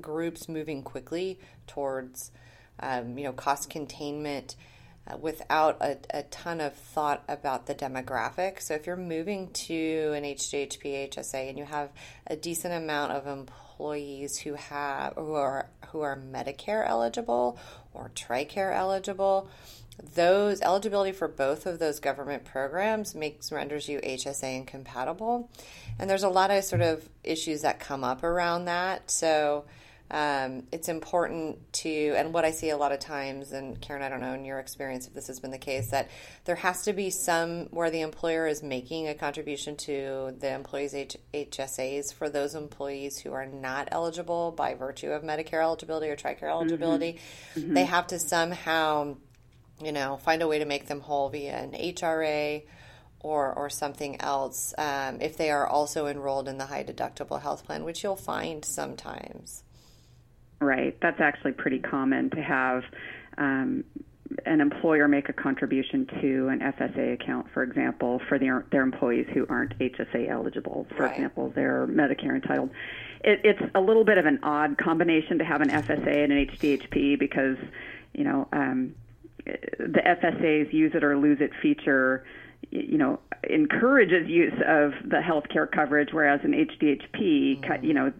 groups 0.00 0.48
moving 0.48 0.82
quickly 0.82 1.40
towards, 1.66 2.30
um, 2.78 3.18
you 3.18 3.24
know, 3.24 3.32
cost 3.32 3.68
containment 3.68 4.54
uh, 5.06 5.16
without 5.16 5.82
a, 5.82 5.98
a, 6.10 6.22
ton 6.24 6.60
of 6.60 6.72
thought 6.74 7.22
about 7.28 7.66
the 7.66 7.74
demographic. 7.74 8.62
So 8.62 8.74
if 8.74 8.86
you're 8.86 8.96
moving 8.96 9.50
to 9.50 10.12
an 10.16 10.24
HDHP 10.24 11.10
HSA 11.10 11.50
and 11.50 11.58
you 11.58 11.64
have 11.64 11.90
a 12.26 12.36
decent 12.36 12.72
amount 12.72 13.12
of 13.12 13.26
employees 13.26 14.38
who 14.38 14.54
have 14.54 15.14
who 15.14 15.34
are 15.34 15.68
who 15.88 16.00
are 16.00 16.16
Medicare 16.16 16.88
eligible 16.88 17.58
or 17.92 18.10
TRICARE 18.14 18.74
eligible, 18.74 19.48
those 20.14 20.60
eligibility 20.60 21.12
for 21.12 21.28
both 21.28 21.66
of 21.66 21.78
those 21.78 22.00
government 22.00 22.44
programs 22.44 23.14
makes 23.14 23.52
renders 23.52 23.88
you 23.88 24.00
HSA 24.00 24.56
incompatible. 24.56 25.50
And 25.98 26.10
there's 26.10 26.24
a 26.24 26.28
lot 26.28 26.50
of 26.50 26.64
sort 26.64 26.82
of 26.82 27.08
issues 27.22 27.62
that 27.62 27.80
come 27.80 28.02
up 28.02 28.24
around 28.24 28.64
that. 28.64 29.10
So 29.10 29.64
um, 30.10 30.64
it's 30.70 30.88
important 30.88 31.72
to, 31.74 32.14
and 32.16 32.34
what 32.34 32.44
I 32.44 32.50
see 32.50 32.70
a 32.70 32.76
lot 32.76 32.92
of 32.92 33.00
times, 33.00 33.52
and 33.52 33.80
Karen, 33.80 34.02
I 34.02 34.08
don't 34.08 34.20
know 34.20 34.34
in 34.34 34.44
your 34.44 34.58
experience 34.58 35.06
if 35.06 35.14
this 35.14 35.28
has 35.28 35.40
been 35.40 35.50
the 35.50 35.58
case, 35.58 35.90
that 35.90 36.10
there 36.44 36.56
has 36.56 36.82
to 36.82 36.92
be 36.92 37.10
some 37.10 37.66
where 37.66 37.90
the 37.90 38.02
employer 38.02 38.46
is 38.46 38.62
making 38.62 39.08
a 39.08 39.14
contribution 39.14 39.76
to 39.78 40.36
the 40.38 40.52
employees' 40.52 40.94
H- 40.94 41.16
HSAs 41.32 42.12
for 42.12 42.28
those 42.28 42.54
employees 42.54 43.18
who 43.18 43.32
are 43.32 43.46
not 43.46 43.88
eligible 43.90 44.52
by 44.52 44.74
virtue 44.74 45.10
of 45.10 45.22
Medicare 45.22 45.62
eligibility 45.62 46.08
or 46.08 46.16
TRICARE 46.16 46.50
eligibility. 46.50 47.14
Mm-hmm. 47.54 47.60
Mm-hmm. 47.60 47.74
They 47.74 47.84
have 47.84 48.06
to 48.08 48.18
somehow, 48.18 49.16
you 49.82 49.92
know, 49.92 50.16
find 50.16 50.42
a 50.42 50.48
way 50.48 50.58
to 50.58 50.64
make 50.64 50.86
them 50.86 51.00
whole 51.00 51.28
via 51.28 51.56
an 51.56 51.72
HRA 51.72 52.62
or, 53.20 53.52
or 53.52 53.70
something 53.70 54.20
else 54.20 54.74
um, 54.78 55.20
if 55.20 55.36
they 55.36 55.50
are 55.50 55.66
also 55.66 56.06
enrolled 56.06 56.46
in 56.46 56.58
the 56.58 56.66
high 56.66 56.84
deductible 56.84 57.40
health 57.40 57.64
plan, 57.64 57.84
which 57.84 58.02
you'll 58.02 58.16
find 58.16 58.64
sometimes. 58.64 59.64
Right. 60.60 60.96
That's 61.00 61.20
actually 61.20 61.52
pretty 61.52 61.78
common 61.78 62.30
to 62.30 62.42
have 62.42 62.84
um, 63.38 63.84
an 64.46 64.60
employer 64.60 65.08
make 65.08 65.28
a 65.28 65.32
contribution 65.32 66.06
to 66.20 66.48
an 66.48 66.60
FSA 66.60 67.14
account, 67.14 67.46
for 67.52 67.62
example, 67.62 68.20
for 68.28 68.38
their 68.38 68.64
their 68.70 68.82
employees 68.82 69.26
who 69.32 69.46
aren't 69.48 69.78
HSA 69.78 70.30
eligible. 70.30 70.86
For 70.96 71.04
right. 71.04 71.12
example, 71.12 71.52
they're 71.54 71.86
Medicare 71.86 72.34
entitled. 72.34 72.70
It, 73.22 73.40
it's 73.44 73.62
a 73.74 73.80
little 73.80 74.04
bit 74.04 74.18
of 74.18 74.26
an 74.26 74.40
odd 74.42 74.78
combination 74.78 75.38
to 75.38 75.44
have 75.44 75.60
an 75.60 75.70
FSA 75.70 76.24
and 76.24 76.32
an 76.32 76.46
HDHP 76.46 77.18
because, 77.18 77.56
you 78.12 78.24
know, 78.24 78.48
um, 78.52 78.94
the 79.44 80.00
FSA's 80.04 80.72
use 80.72 80.92
it 80.94 81.04
or 81.04 81.16
lose 81.16 81.38
it 81.40 81.50
feature 81.62 82.24
you 82.70 82.98
know, 82.98 83.20
encourages 83.48 84.28
use 84.28 84.54
of 84.66 84.92
the 85.04 85.16
healthcare 85.16 85.70
coverage, 85.70 86.10
whereas 86.12 86.40
an 86.44 86.52
HDHP, 86.52 87.60
mm-hmm. 87.60 87.84
you 87.84 87.94
know, 87.94 88.12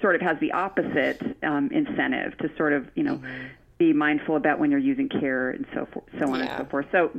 sort 0.00 0.14
of 0.14 0.20
has 0.20 0.38
the 0.40 0.52
opposite 0.52 1.20
um, 1.42 1.70
incentive 1.72 2.36
to 2.38 2.50
sort 2.56 2.72
of, 2.72 2.86
you 2.94 3.02
know, 3.02 3.16
mm-hmm. 3.16 3.46
be 3.78 3.92
mindful 3.92 4.36
about 4.36 4.58
when 4.58 4.70
you're 4.70 4.80
using 4.80 5.08
care 5.08 5.50
and 5.50 5.66
so 5.74 5.86
forth, 5.92 6.06
so 6.18 6.32
on 6.32 6.40
yeah. 6.40 6.46
and 6.46 6.64
so 6.64 6.70
forth. 6.70 6.86
So 6.92 7.10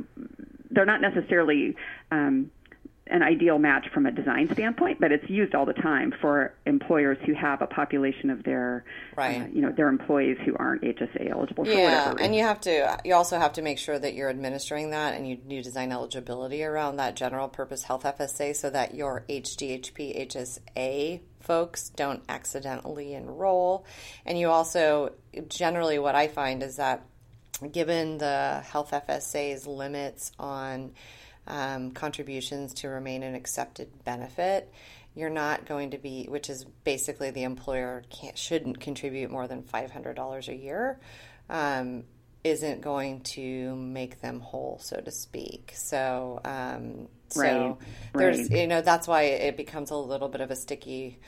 they're 0.70 0.86
not 0.86 1.00
necessarily 1.00 1.76
um, 2.10 2.50
an 3.08 3.22
ideal 3.22 3.58
match 3.58 3.86
from 3.94 4.06
a 4.06 4.10
design 4.10 4.48
standpoint, 4.52 4.98
but 5.00 5.12
it's 5.12 5.28
used 5.30 5.54
all 5.54 5.64
the 5.64 5.72
time 5.72 6.12
for 6.20 6.54
employers 6.66 7.16
who 7.24 7.34
have 7.34 7.62
a 7.62 7.66
population 7.66 8.30
of 8.30 8.42
their, 8.42 8.84
uh, 9.12 9.20
right. 9.20 9.42
Uh, 9.42 9.46
you 9.52 9.62
know, 9.62 9.70
their 9.70 9.88
employees 9.88 10.36
who 10.44 10.56
aren't 10.56 10.82
HSA 10.82 11.30
eligible. 11.30 11.66
yeah, 11.66 12.14
and 12.18 12.34
you 12.34 12.42
have 12.42 12.60
to, 12.62 12.98
you 13.04 13.14
also 13.14 13.38
have 13.38 13.52
to 13.54 13.62
make 13.62 13.78
sure 13.78 13.98
that 13.98 14.14
you're 14.14 14.28
administering 14.28 14.90
that, 14.90 15.14
and 15.14 15.28
you, 15.28 15.38
you 15.48 15.62
design 15.62 15.92
eligibility 15.92 16.64
around 16.64 16.96
that 16.96 17.14
general 17.14 17.48
purpose 17.48 17.84
health 17.84 18.02
FSA 18.02 18.56
so 18.56 18.70
that 18.70 18.94
your 18.94 19.24
HDHP 19.28 20.26
HSA 20.28 21.20
folks 21.40 21.90
don't 21.90 22.24
accidentally 22.28 23.14
enroll, 23.14 23.86
and 24.24 24.38
you 24.38 24.48
also 24.48 25.12
generally 25.48 25.98
what 25.98 26.16
I 26.16 26.26
find 26.26 26.62
is 26.62 26.76
that 26.76 27.06
given 27.72 28.18
the 28.18 28.62
health 28.66 28.90
FSA's 28.90 29.66
limits 29.66 30.32
on 30.38 30.92
um, 31.46 31.92
contributions 31.92 32.74
to 32.74 32.88
remain 32.88 33.22
an 33.22 33.34
accepted 33.34 33.88
benefit, 34.04 34.72
you're 35.16 35.30
not 35.30 35.64
going 35.64 35.90
to 35.90 35.98
be, 35.98 36.26
which 36.28 36.50
is 36.50 36.64
basically 36.84 37.30
the 37.30 37.44
employer 37.44 38.02
shouldn't 38.34 38.80
contribute 38.80 39.30
more 39.30 39.48
than 39.48 39.62
$500 39.62 40.48
a 40.48 40.54
year, 40.54 41.00
um, 41.48 42.04
isn't 42.44 42.82
going 42.82 43.22
to 43.22 43.74
make 43.74 44.20
them 44.20 44.40
whole, 44.40 44.78
so 44.80 45.00
to 45.00 45.10
speak. 45.10 45.72
So, 45.74 46.40
um, 46.44 47.08
so 47.30 47.40
right. 47.40 47.76
there's, 48.14 48.50
right. 48.50 48.60
you 48.60 48.66
know, 48.66 48.82
that's 48.82 49.08
why 49.08 49.22
it 49.22 49.56
becomes 49.56 49.90
a 49.90 49.96
little 49.96 50.28
bit 50.28 50.42
of 50.42 50.50
a 50.50 50.56
sticky 50.56 51.18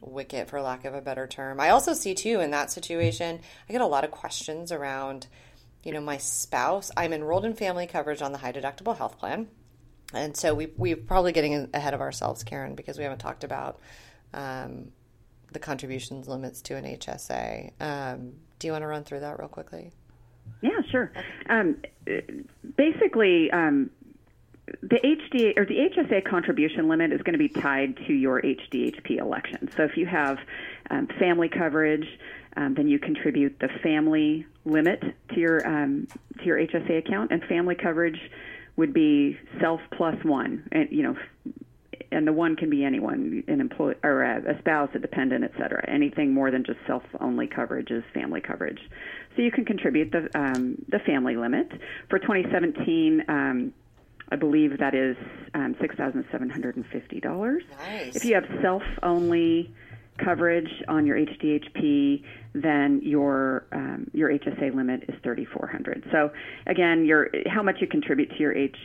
wicket, 0.00 0.50
for 0.50 0.60
lack 0.60 0.84
of 0.84 0.94
a 0.94 1.00
better 1.00 1.28
term. 1.28 1.60
I 1.60 1.70
also 1.70 1.94
see 1.94 2.14
too 2.14 2.40
in 2.40 2.50
that 2.50 2.72
situation, 2.72 3.40
I 3.68 3.72
get 3.72 3.80
a 3.80 3.86
lot 3.86 4.04
of 4.04 4.10
questions 4.10 4.72
around, 4.72 5.28
you 5.84 5.92
know, 5.92 6.00
my 6.00 6.18
spouse. 6.18 6.90
I'm 6.96 7.12
enrolled 7.12 7.44
in 7.44 7.54
family 7.54 7.86
coverage 7.86 8.22
on 8.22 8.32
the 8.32 8.38
high 8.38 8.52
deductible 8.52 8.96
health 8.96 9.18
plan 9.18 9.46
and 10.14 10.36
so 10.36 10.54
we 10.54 10.68
we're 10.76 10.96
probably 10.96 11.32
getting 11.32 11.68
ahead 11.74 11.94
of 11.94 12.00
ourselves, 12.00 12.44
Karen, 12.44 12.74
because 12.74 12.98
we 12.98 13.04
haven't 13.04 13.18
talked 13.18 13.44
about 13.44 13.80
um, 14.32 14.92
the 15.52 15.58
contributions 15.58 16.28
limits 16.28 16.62
to 16.62 16.76
an 16.76 16.84
HSA. 16.84 17.72
Um, 17.80 18.34
do 18.58 18.68
you 18.68 18.72
want 18.72 18.82
to 18.82 18.88
run 18.88 19.04
through 19.04 19.20
that 19.20 19.38
real 19.38 19.48
quickly? 19.48 19.92
Yeah, 20.62 20.80
sure. 20.90 21.12
Um, 21.48 21.76
basically, 22.76 23.50
um, 23.50 23.90
the 24.82 24.96
HD 24.96 25.56
or 25.56 25.64
the 25.64 25.88
HSA 25.96 26.28
contribution 26.28 26.88
limit 26.88 27.12
is 27.12 27.22
going 27.22 27.34
to 27.34 27.38
be 27.38 27.48
tied 27.48 27.96
to 28.06 28.12
your 28.12 28.40
HDHP 28.42 29.18
election. 29.18 29.68
So 29.76 29.84
if 29.84 29.96
you 29.96 30.06
have 30.06 30.38
um, 30.90 31.08
family 31.18 31.48
coverage, 31.48 32.06
um, 32.56 32.74
then 32.74 32.88
you 32.88 32.98
contribute 32.98 33.58
the 33.60 33.68
family 33.82 34.46
limit 34.64 35.02
to 35.30 35.40
your 35.40 35.66
um, 35.66 36.08
to 36.38 36.44
your 36.44 36.58
HSA 36.58 36.98
account, 36.98 37.30
and 37.30 37.42
family 37.44 37.74
coverage 37.74 38.18
would 38.76 38.92
be 38.92 39.38
self 39.60 39.80
plus 39.96 40.16
one, 40.24 40.68
and 40.72 40.88
you 40.90 41.02
know, 41.02 41.16
and 42.12 42.26
the 42.26 42.32
one 42.32 42.56
can 42.56 42.70
be 42.70 42.84
anyone, 42.84 43.42
an 43.48 43.60
employee 43.60 43.94
or 44.02 44.22
a, 44.22 44.58
spouse, 44.60 44.90
a 44.94 44.98
dependent, 44.98 45.44
et 45.44 45.52
cetera. 45.58 45.84
Anything 45.88 46.32
more 46.32 46.50
than 46.50 46.64
just 46.64 46.78
self 46.86 47.02
only 47.20 47.46
coverage 47.46 47.90
is 47.90 48.04
family 48.14 48.40
coverage. 48.40 48.80
So 49.34 49.42
you 49.42 49.50
can 49.50 49.64
contribute 49.64 50.12
the 50.12 50.28
um, 50.38 50.84
the 50.88 50.98
family 51.00 51.36
limit 51.36 51.68
for 52.08 52.18
2017. 52.18 53.24
Um, 53.28 53.72
I 54.30 54.36
believe 54.36 54.78
that 54.78 54.94
is 54.94 55.16
um, 55.54 55.76
six 55.80 55.94
thousand 55.94 56.24
seven 56.32 56.50
hundred 56.50 56.76
and 56.76 56.86
fifty 56.86 57.20
dollars. 57.20 57.62
Nice. 57.78 58.16
If 58.16 58.24
you 58.24 58.34
have 58.34 58.44
self 58.60 58.82
only 59.02 59.72
coverage 60.18 60.70
on 60.88 61.06
your 61.06 61.16
HDHP, 61.16 62.24
then 62.62 63.00
your 63.02 63.66
um, 63.72 64.06
your 64.12 64.30
HSA 64.30 64.74
limit 64.74 65.04
is 65.08 65.14
3,400. 65.22 66.04
So 66.10 66.30
again, 66.66 67.04
your 67.04 67.28
how 67.46 67.62
much 67.62 67.76
you 67.80 67.86
contribute 67.86 68.30
to 68.30 68.38
your 68.38 68.56
H, 68.56 68.76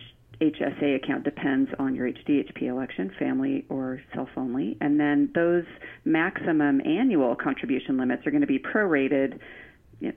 HSA 0.41 0.95
account 0.95 1.23
depends 1.23 1.69
on 1.79 1.95
your 1.95 2.11
HDHP 2.11 2.63
election, 2.63 3.11
family 3.17 3.65
or 3.69 4.01
self 4.13 4.29
only, 4.35 4.77
and 4.81 4.99
then 4.99 5.31
those 5.33 5.65
maximum 6.03 6.81
annual 6.85 7.35
contribution 7.35 7.97
limits 7.97 8.25
are 8.25 8.31
going 8.31 8.41
to 8.41 8.47
be 8.47 8.59
prorated. 8.59 9.39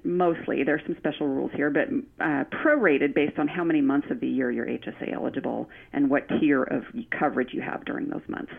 Mostly, 0.03 0.65
there 0.65 0.77
are 0.77 0.83
some 0.87 0.97
special 0.97 1.29
rules 1.29 1.51
here, 1.55 1.69
but 1.71 1.89
uh, 2.19 2.45
prorated 2.45 3.15
based 3.15 3.39
on 3.39 3.47
how 3.47 3.63
many 3.63 3.83
months 3.83 4.07
of 4.11 4.19
the 4.19 4.27
year 4.27 4.51
you're 4.51 4.67
HSA 4.67 5.13
eligible 5.13 5.69
and 5.93 6.09
what 6.09 6.27
tier 6.41 6.63
of 6.63 6.85
coverage 7.11 7.51
you 7.53 7.61
have 7.61 7.85
during 7.85 8.09
those 8.09 8.27
months. 8.27 8.53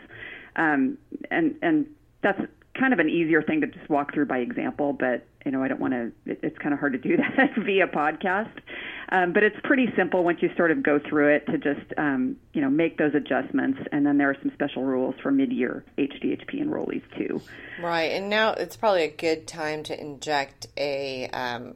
Um, 0.55 0.99
and 1.31 1.55
and 1.63 1.87
that's 2.21 2.39
kind 2.77 2.94
of 2.94 3.00
an 3.00 3.10
easier 3.10 3.41
thing 3.41 3.62
to 3.62 3.67
just 3.67 3.89
walk 3.89 4.13
through 4.13 4.25
by 4.25 4.39
example, 4.39 4.94
but 4.94 5.25
you 5.46 5.51
know 5.51 5.63
I 5.63 5.67
don't 5.67 5.79
want 5.79 5.94
to. 5.94 6.12
It, 6.25 6.39
it's 6.44 6.58
kind 6.58 6.74
of 6.74 6.79
hard 6.79 6.94
to 6.94 7.00
do 7.00 7.17
that 7.38 7.51
via 7.58 7.88
podcast, 7.88 8.51
um, 9.10 9.34
but 9.34 9.44
it's 9.44 9.55
pretty 9.63 9.88
simple 9.96 10.24
once 10.24 10.39
you 10.41 10.50
sort 10.55 10.72
of 10.72 10.84
go 10.84 11.00
through 11.00 11.36
it 11.36 11.46
to 11.48 11.58
just 11.58 11.94
um, 11.98 12.38
you 12.53 12.62
know 12.62 12.70
make 12.70 12.98
those 12.98 13.15
adjustments, 13.15 13.79
and 13.91 14.05
then 14.05 14.17
there 14.17 14.29
are 14.29 14.38
some 14.41 14.51
special 14.53 14.84
rules 14.84 15.15
for 15.22 15.32
mid-year 15.32 15.86
HDHP 15.98 16.62
enrollees 16.62 17.03
too. 17.17 17.41
Right, 17.82 18.12
and 18.12 18.29
now 18.29 18.53
it's 18.53 18.75
probably 18.75 19.03
a 19.03 19.12
good 19.12 19.48
time 19.48 19.84
to 19.84 20.00
inject 20.00 20.67
a. 20.77 21.27
Um, 21.27 21.75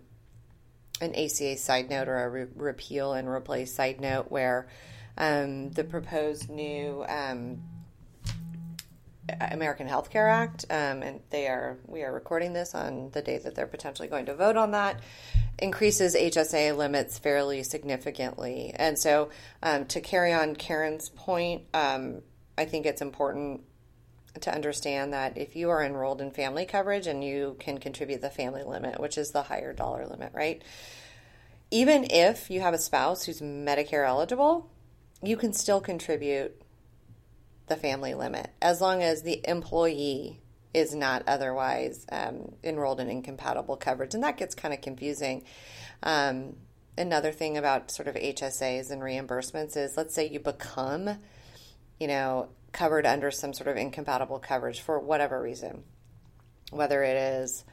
an 1.01 1.15
ACA 1.15 1.55
side 1.55 1.89
note 1.89 2.09
or 2.09 2.25
a 2.25 2.29
re- 2.29 2.47
repeal 2.57 3.13
and 3.13 3.25
replace 3.25 3.73
side 3.73 4.01
note 4.01 4.25
where 4.29 4.67
um, 5.17 5.71
the 5.71 5.83
proposed 5.85 6.49
new 6.49 7.05
um, 7.07 7.61
American 9.39 9.87
Health 9.87 10.09
Care 10.09 10.27
Act, 10.27 10.65
um, 10.69 11.01
and 11.03 11.21
they 11.29 11.47
are 11.47 11.77
we 11.85 12.03
are 12.03 12.13
recording 12.13 12.53
this 12.53 12.75
on 12.75 13.09
the 13.11 13.21
day 13.21 13.37
that 13.37 13.55
they're 13.55 13.67
potentially 13.67 14.07
going 14.07 14.25
to 14.27 14.35
vote 14.35 14.57
on 14.57 14.71
that. 14.71 15.01
Increases 15.57 16.15
HSA 16.15 16.75
limits 16.75 17.17
fairly 17.17 17.63
significantly, 17.63 18.73
and 18.75 18.97
so 18.97 19.29
um, 19.63 19.85
to 19.87 20.01
carry 20.01 20.33
on 20.33 20.55
Karen's 20.55 21.09
point, 21.09 21.63
um, 21.73 22.21
I 22.57 22.65
think 22.65 22.85
it's 22.85 23.01
important 23.01 23.61
to 24.41 24.53
understand 24.53 25.13
that 25.13 25.37
if 25.37 25.55
you 25.55 25.69
are 25.69 25.83
enrolled 25.83 26.21
in 26.21 26.31
family 26.31 26.65
coverage 26.65 27.07
and 27.07 27.23
you 27.23 27.55
can 27.59 27.77
contribute 27.77 28.21
the 28.21 28.29
family 28.29 28.63
limit, 28.63 28.99
which 28.99 29.17
is 29.17 29.31
the 29.31 29.43
higher 29.43 29.73
dollar 29.73 30.05
limit, 30.05 30.31
right? 30.33 30.63
Even 31.71 32.07
if 32.09 32.49
you 32.49 32.61
have 32.61 32.73
a 32.73 32.77
spouse 32.77 33.25
who's 33.25 33.41
Medicare 33.41 34.07
eligible, 34.07 34.69
you 35.21 35.37
can 35.37 35.53
still 35.53 35.81
contribute 35.81 36.61
the 37.69 37.75
family 37.75 38.13
limit 38.13 38.49
as 38.61 38.81
long 38.81 39.01
as 39.01 39.21
the 39.21 39.41
employee 39.47 40.41
is 40.73 40.93
not 40.93 41.23
otherwise 41.27 42.05
um, 42.11 42.53
enrolled 42.63 42.99
in 42.99 43.09
incompatible 43.09 43.77
coverage. 43.77 44.13
And 44.13 44.23
that 44.23 44.37
gets 44.37 44.53
kind 44.53 44.73
of 44.73 44.81
confusing. 44.81 45.43
Um, 46.03 46.55
another 46.97 47.31
thing 47.31 47.57
about 47.57 47.91
sort 47.91 48.07
of 48.07 48.15
HSAs 48.15 48.91
and 48.91 49.01
reimbursements 49.01 49.75
is 49.77 49.97
let's 49.97 50.13
say 50.13 50.27
you 50.27 50.39
become, 50.39 51.17
you 51.99 52.07
know, 52.07 52.49
covered 52.71 53.05
under 53.05 53.31
some 53.31 53.53
sort 53.53 53.67
of 53.67 53.77
incompatible 53.77 54.39
coverage 54.39 54.81
for 54.81 54.99
whatever 54.99 55.41
reason, 55.41 55.83
whether 56.71 57.03
it 57.03 57.17
is, 57.17 57.65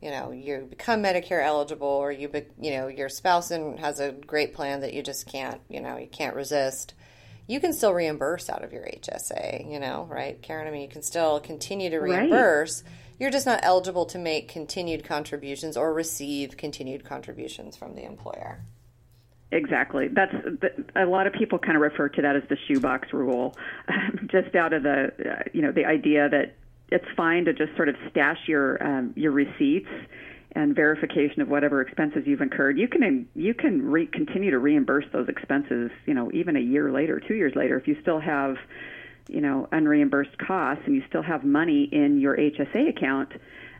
you 0.00 0.10
know, 0.10 0.30
you 0.30 0.66
become 0.68 1.02
Medicare 1.02 1.44
eligible 1.44 1.88
or 1.88 2.12
you, 2.12 2.28
be, 2.28 2.44
you 2.60 2.70
know, 2.72 2.86
your 2.86 3.08
spouse 3.08 3.50
and 3.50 3.80
has 3.80 3.98
a 3.98 4.12
great 4.12 4.54
plan 4.54 4.80
that 4.80 4.92
you 4.92 5.02
just 5.02 5.26
can't, 5.26 5.60
you 5.68 5.80
know, 5.80 5.96
you 5.96 6.06
can't 6.06 6.36
resist. 6.36 6.94
You 7.46 7.60
can 7.60 7.72
still 7.72 7.92
reimburse 7.92 8.50
out 8.50 8.64
of 8.64 8.72
your 8.72 8.84
HSA, 8.84 9.70
you 9.70 9.78
know, 9.78 10.06
right, 10.10 10.40
Karen? 10.42 10.66
I 10.66 10.70
mean, 10.70 10.82
you 10.82 10.88
can 10.88 11.02
still 11.02 11.38
continue 11.40 11.90
to 11.90 11.98
reimburse. 11.98 12.82
Right. 12.82 12.92
You're 13.18 13.30
just 13.30 13.46
not 13.46 13.60
eligible 13.62 14.04
to 14.06 14.18
make 14.18 14.48
continued 14.48 15.04
contributions 15.04 15.76
or 15.76 15.94
receive 15.94 16.56
continued 16.56 17.04
contributions 17.04 17.76
from 17.76 17.94
the 17.94 18.04
employer. 18.04 18.60
Exactly. 19.52 20.08
That's 20.08 20.34
a 20.96 21.06
lot 21.06 21.26
of 21.26 21.32
people 21.32 21.58
kind 21.58 21.76
of 21.76 21.82
refer 21.82 22.08
to 22.08 22.22
that 22.22 22.36
as 22.36 22.42
the 22.48 22.56
shoebox 22.66 23.12
rule, 23.12 23.54
just 24.26 24.54
out 24.56 24.72
of 24.72 24.82
the 24.82 25.12
uh, 25.24 25.42
you 25.52 25.62
know 25.62 25.70
the 25.70 25.84
idea 25.84 26.28
that 26.28 26.56
it's 26.90 27.06
fine 27.16 27.44
to 27.44 27.52
just 27.52 27.74
sort 27.76 27.88
of 27.88 27.94
stash 28.10 28.38
your 28.48 28.82
um, 28.84 29.12
your 29.16 29.30
receipts 29.30 29.88
and 30.56 30.74
verification 30.74 31.42
of 31.42 31.48
whatever 31.48 31.82
expenses 31.82 32.22
you've 32.26 32.40
incurred. 32.40 32.78
You 32.78 32.88
can 32.88 33.28
you 33.34 33.54
can 33.54 33.82
re- 33.82 34.06
continue 34.06 34.50
to 34.50 34.58
reimburse 34.58 35.04
those 35.12 35.28
expenses, 35.28 35.90
you 36.06 36.14
know, 36.14 36.30
even 36.32 36.56
a 36.56 36.60
year 36.60 36.90
later, 36.90 37.20
two 37.20 37.34
years 37.34 37.52
later, 37.54 37.78
if 37.78 37.86
you 37.86 37.96
still 38.00 38.18
have 38.18 38.56
you 39.28 39.40
know 39.40 39.68
unreimbursed 39.72 40.38
costs 40.38 40.82
and 40.86 40.94
you 40.94 41.02
still 41.08 41.22
have 41.22 41.44
money 41.44 41.88
in 41.92 42.20
your 42.20 42.36
HSA 42.36 42.88
account 42.88 43.32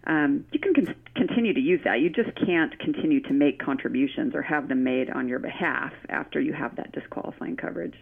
um, 0.06 0.44
you 0.52 0.60
can 0.60 0.72
con- 0.72 0.94
continue 1.16 1.52
to 1.52 1.60
use 1.60 1.80
that. 1.84 2.00
You 2.00 2.10
just 2.10 2.30
can't 2.46 2.78
continue 2.78 3.20
to 3.22 3.32
make 3.32 3.58
contributions 3.58 4.34
or 4.34 4.42
have 4.42 4.68
them 4.68 4.84
made 4.84 5.10
on 5.10 5.26
your 5.26 5.40
behalf 5.40 5.92
after 6.08 6.40
you 6.40 6.52
have 6.52 6.76
that 6.76 6.92
disqualifying 6.92 7.56
coverage. 7.56 7.94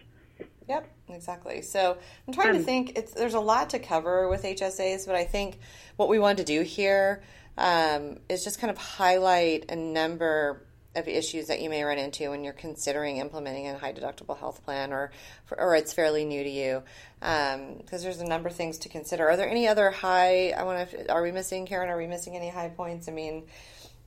Yep, 0.67 0.87
exactly. 1.09 1.61
So 1.61 1.97
I'm 2.27 2.33
trying 2.33 2.49
um, 2.49 2.57
to 2.57 2.63
think. 2.63 2.95
It's, 2.95 3.13
there's 3.13 3.33
a 3.33 3.39
lot 3.39 3.71
to 3.71 3.79
cover 3.79 4.29
with 4.29 4.43
HSAs, 4.43 5.07
but 5.07 5.15
I 5.15 5.23
think 5.23 5.59
what 5.95 6.09
we 6.09 6.19
wanted 6.19 6.45
to 6.45 6.53
do 6.53 6.61
here 6.61 7.23
um, 7.57 8.17
is 8.29 8.43
just 8.43 8.59
kind 8.59 8.71
of 8.71 8.77
highlight 8.77 9.65
a 9.69 9.75
number 9.75 10.61
of 10.95 11.07
issues 11.07 11.47
that 11.47 11.61
you 11.61 11.69
may 11.69 11.83
run 11.83 11.97
into 11.97 12.29
when 12.29 12.43
you're 12.43 12.53
considering 12.53 13.17
implementing 13.17 13.67
a 13.67 13.77
high 13.77 13.91
deductible 13.91 14.37
health 14.37 14.63
plan 14.63 14.93
or 14.93 15.11
or 15.57 15.75
it's 15.75 15.93
fairly 15.93 16.23
new 16.23 16.43
to 16.43 16.49
you. 16.49 16.83
Because 17.19 17.55
um, 17.55 18.01
there's 18.01 18.21
a 18.21 18.25
number 18.25 18.49
of 18.49 18.55
things 18.55 18.77
to 18.79 18.89
consider. 18.89 19.27
Are 19.29 19.35
there 19.35 19.49
any 19.49 19.67
other 19.67 19.91
high 19.91 20.51
i 20.51 20.63
want 20.63 20.89
to 20.89 21.11
are 21.11 21.21
we 21.21 21.31
missing 21.31 21.65
karen 21.65 21.89
are 21.89 21.97
we 21.97 22.07
missing 22.07 22.35
any 22.35 22.49
high 22.49 22.69
points? 22.69 23.07
I 23.09 23.11
mean 23.11 23.43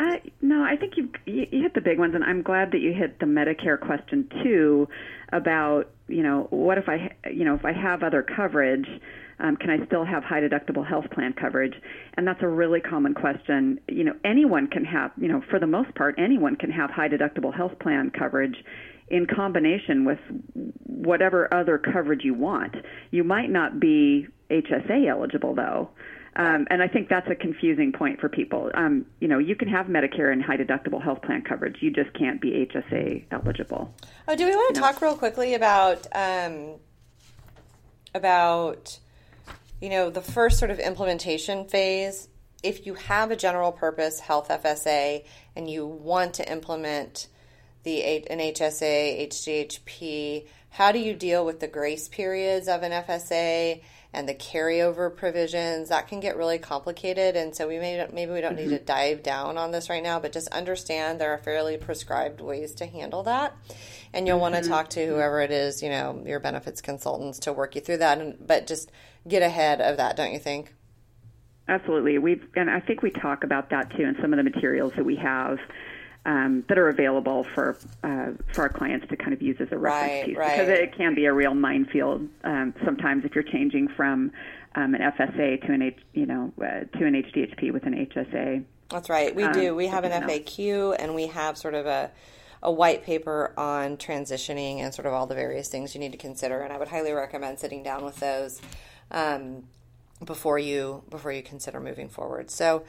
uh, 0.00 0.16
no, 0.40 0.62
I 0.62 0.76
think 0.76 0.92
you, 0.96 1.10
you 1.26 1.62
hit 1.62 1.74
the 1.74 1.80
big 1.80 1.98
ones, 1.98 2.14
and 2.14 2.22
I'm 2.22 2.42
glad 2.42 2.70
that 2.70 2.78
you 2.78 2.92
hit 2.92 3.18
the 3.18 3.26
Medicare 3.26 3.80
question 3.80 4.30
too 4.44 4.88
about 5.32 5.90
you 6.06 6.22
know 6.22 6.46
what 6.50 6.78
if 6.78 6.88
I 6.88 7.14
you 7.30 7.44
know 7.44 7.54
if 7.54 7.64
I 7.64 7.72
have 7.72 8.02
other 8.02 8.22
coverage 8.22 8.86
um, 9.40 9.56
can 9.56 9.70
I 9.70 9.84
still 9.86 10.04
have 10.04 10.24
high 10.24 10.40
deductible 10.40 10.86
health 10.86 11.06
plan 11.12 11.32
coverage? 11.32 11.74
And 12.14 12.26
that's 12.26 12.42
a 12.42 12.48
really 12.48 12.80
common 12.80 13.14
question. 13.14 13.80
You 13.88 14.04
know, 14.04 14.14
anyone 14.24 14.66
can 14.66 14.84
have, 14.84 15.12
you 15.16 15.28
know, 15.28 15.42
for 15.48 15.58
the 15.58 15.66
most 15.66 15.94
part, 15.94 16.16
anyone 16.18 16.56
can 16.56 16.70
have 16.70 16.90
high 16.90 17.08
deductible 17.08 17.54
health 17.54 17.78
plan 17.80 18.10
coverage 18.10 18.56
in 19.08 19.26
combination 19.26 20.04
with 20.04 20.18
whatever 20.84 21.52
other 21.52 21.78
coverage 21.78 22.24
you 22.24 22.34
want. 22.34 22.74
You 23.10 23.24
might 23.24 23.50
not 23.50 23.80
be 23.80 24.26
HSA 24.50 25.08
eligible 25.08 25.54
though. 25.54 25.90
Um, 26.36 26.68
and 26.70 26.82
I 26.82 26.86
think 26.88 27.08
that's 27.08 27.28
a 27.28 27.34
confusing 27.34 27.90
point 27.90 28.20
for 28.20 28.28
people. 28.28 28.70
Um, 28.74 29.06
you 29.18 29.26
know, 29.26 29.38
you 29.38 29.56
can 29.56 29.66
have 29.68 29.86
Medicare 29.86 30.32
and 30.32 30.40
high 30.42 30.56
deductible 30.56 31.02
health 31.02 31.22
plan 31.22 31.42
coverage. 31.42 31.78
You 31.80 31.90
just 31.90 32.12
can't 32.14 32.40
be 32.40 32.68
HSA 32.72 33.24
eligible. 33.32 33.92
Oh, 34.28 34.36
do 34.36 34.44
we 34.44 34.54
want 34.54 34.74
to 34.74 34.80
you 34.80 34.86
talk 34.86 35.00
know? 35.00 35.08
real 35.08 35.16
quickly 35.16 35.54
about 35.54 36.06
um, 36.14 36.74
about 38.14 38.98
you 39.80 39.88
know, 39.88 40.10
the 40.10 40.22
first 40.22 40.58
sort 40.58 40.70
of 40.70 40.78
implementation 40.78 41.66
phase, 41.66 42.28
if 42.62 42.86
you 42.86 42.94
have 42.94 43.30
a 43.30 43.36
general 43.36 43.72
purpose 43.72 44.20
health 44.20 44.48
FSA 44.48 45.24
and 45.54 45.70
you 45.70 45.86
want 45.86 46.34
to 46.34 46.50
implement 46.50 47.28
the 47.84 48.02
an 48.02 48.38
HSA, 48.38 49.28
HDHP, 49.28 50.46
how 50.70 50.92
do 50.92 50.98
you 50.98 51.14
deal 51.14 51.44
with 51.44 51.60
the 51.60 51.68
grace 51.68 52.08
periods 52.08 52.68
of 52.68 52.82
an 52.82 52.92
FSA 52.92 53.82
and 54.12 54.28
the 54.28 54.34
carryover 54.34 55.14
provisions? 55.14 55.88
That 55.88 56.08
can 56.08 56.20
get 56.20 56.36
really 56.36 56.58
complicated, 56.58 57.36
and 57.36 57.54
so 57.54 57.68
we 57.68 57.78
may 57.78 58.06
maybe 58.12 58.32
we 58.32 58.40
don't 58.40 58.56
mm-hmm. 58.56 58.70
need 58.70 58.78
to 58.78 58.84
dive 58.84 59.22
down 59.22 59.58
on 59.58 59.70
this 59.70 59.88
right 59.88 60.02
now, 60.02 60.18
but 60.20 60.32
just 60.32 60.48
understand 60.48 61.20
there 61.20 61.32
are 61.32 61.38
fairly 61.38 61.76
prescribed 61.76 62.40
ways 62.40 62.74
to 62.76 62.86
handle 62.86 63.22
that 63.24 63.54
and 64.12 64.26
you'll 64.26 64.36
mm-hmm. 64.36 64.52
want 64.52 64.62
to 64.62 64.68
talk 64.68 64.90
to 64.90 65.06
whoever 65.06 65.40
it 65.40 65.50
is, 65.50 65.82
you 65.82 65.88
know, 65.88 66.22
your 66.24 66.40
benefits 66.40 66.80
consultants 66.80 67.40
to 67.40 67.52
work 67.52 67.74
you 67.74 67.80
through 67.80 67.98
that. 67.98 68.18
And, 68.18 68.36
but 68.44 68.66
just 68.66 68.90
get 69.26 69.42
ahead 69.42 69.80
of 69.80 69.96
that, 69.98 70.16
don't 70.16 70.32
you 70.32 70.38
think? 70.38 70.74
Absolutely. 71.68 72.18
We've 72.18 72.42
and 72.56 72.70
I 72.70 72.80
think 72.80 73.02
we 73.02 73.10
talk 73.10 73.44
about 73.44 73.70
that 73.70 73.94
too 73.94 74.02
in 74.02 74.16
some 74.22 74.32
of 74.32 74.38
the 74.38 74.42
materials 74.42 74.92
that 74.96 75.04
we 75.04 75.16
have. 75.16 75.58
Um, 76.28 76.62
that 76.68 76.76
are 76.76 76.90
available 76.90 77.46
for 77.54 77.78
uh, 78.04 78.32
for 78.52 78.60
our 78.60 78.68
clients 78.68 79.08
to 79.08 79.16
kind 79.16 79.32
of 79.32 79.40
use 79.40 79.56
as 79.60 79.68
a 79.72 79.78
reference 79.78 80.12
right, 80.12 80.26
piece 80.26 80.36
right. 80.36 80.58
because 80.58 80.68
it 80.68 80.94
can 80.94 81.14
be 81.14 81.24
a 81.24 81.32
real 81.32 81.54
minefield 81.54 82.28
um, 82.44 82.74
sometimes 82.84 83.24
if 83.24 83.34
you're 83.34 83.42
changing 83.42 83.88
from 83.96 84.30
um, 84.74 84.94
an 84.94 85.00
FSA 85.00 85.66
to 85.66 85.72
an 85.72 85.80
H, 85.80 85.96
you 86.12 86.26
know 86.26 86.52
uh, 86.58 86.98
to 86.98 87.06
an 87.06 87.14
HDHP 87.14 87.72
with 87.72 87.84
an 87.84 87.94
HSA. 87.94 88.62
That's 88.90 89.08
right. 89.08 89.34
We 89.34 89.48
do. 89.48 89.70
Um, 89.70 89.76
we 89.76 89.86
have 89.86 90.04
an 90.04 90.12
FAQ 90.22 90.96
and 90.98 91.14
we 91.14 91.28
have 91.28 91.56
sort 91.56 91.72
of 91.72 91.86
a 91.86 92.10
a 92.62 92.72
white 92.72 93.04
paper 93.04 93.52
on 93.56 93.96
transitioning 93.96 94.78
and 94.78 94.92
sort 94.92 95.06
of 95.06 95.12
all 95.12 95.26
the 95.26 95.34
various 95.34 95.68
things 95.68 95.94
you 95.94 96.00
need 96.00 96.12
to 96.12 96.18
consider. 96.18 96.60
And 96.60 96.72
I 96.72 96.78
would 96.78 96.88
highly 96.88 97.12
recommend 97.12 97.58
sitting 97.58 97.82
down 97.82 98.04
with 98.04 98.16
those 98.16 98.60
um, 99.10 99.64
before 100.24 100.58
you 100.58 101.04
before 101.10 101.32
you 101.32 101.42
consider 101.42 101.80
moving 101.80 102.08
forward. 102.08 102.50
So 102.50 102.84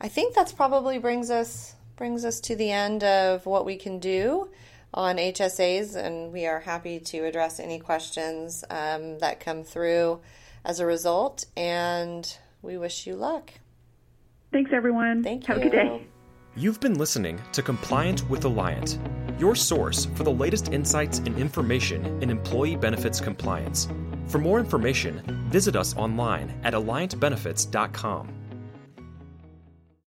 I 0.00 0.08
think 0.08 0.34
that's 0.34 0.52
probably 0.52 0.98
brings 0.98 1.30
us 1.30 1.74
brings 1.96 2.24
us 2.24 2.40
to 2.40 2.56
the 2.56 2.70
end 2.70 3.04
of 3.04 3.46
what 3.46 3.64
we 3.64 3.76
can 3.76 3.98
do 3.98 4.48
on 4.92 5.16
HSAs, 5.16 5.96
and 5.96 6.32
we 6.32 6.46
are 6.46 6.60
happy 6.60 7.00
to 7.00 7.24
address 7.24 7.58
any 7.58 7.78
questions 7.78 8.64
um, 8.70 9.18
that 9.18 9.40
come 9.40 9.64
through 9.64 10.20
as 10.64 10.80
a 10.80 10.86
result. 10.86 11.44
And 11.56 12.36
we 12.62 12.78
wish 12.78 13.06
you 13.06 13.16
luck. 13.16 13.52
Thanks, 14.52 14.70
everyone. 14.72 15.22
Thank 15.22 15.48
you. 15.48 15.54
Have 15.54 15.62
a 15.62 15.68
good 15.68 15.72
day. 15.72 16.06
You've 16.56 16.78
been 16.78 16.94
listening 16.94 17.40
to 17.52 17.62
Compliant 17.62 18.28
with 18.30 18.44
Alliant, 18.44 19.00
your 19.40 19.56
source 19.56 20.04
for 20.04 20.22
the 20.22 20.30
latest 20.30 20.72
insights 20.72 21.18
and 21.18 21.36
information 21.36 22.22
in 22.22 22.30
employee 22.30 22.76
benefits 22.76 23.20
compliance. 23.20 23.88
For 24.28 24.38
more 24.38 24.60
information, 24.60 25.20
visit 25.50 25.74
us 25.74 25.96
online 25.96 26.54
at 26.62 26.72
alliantbenefits.com. 26.72 28.43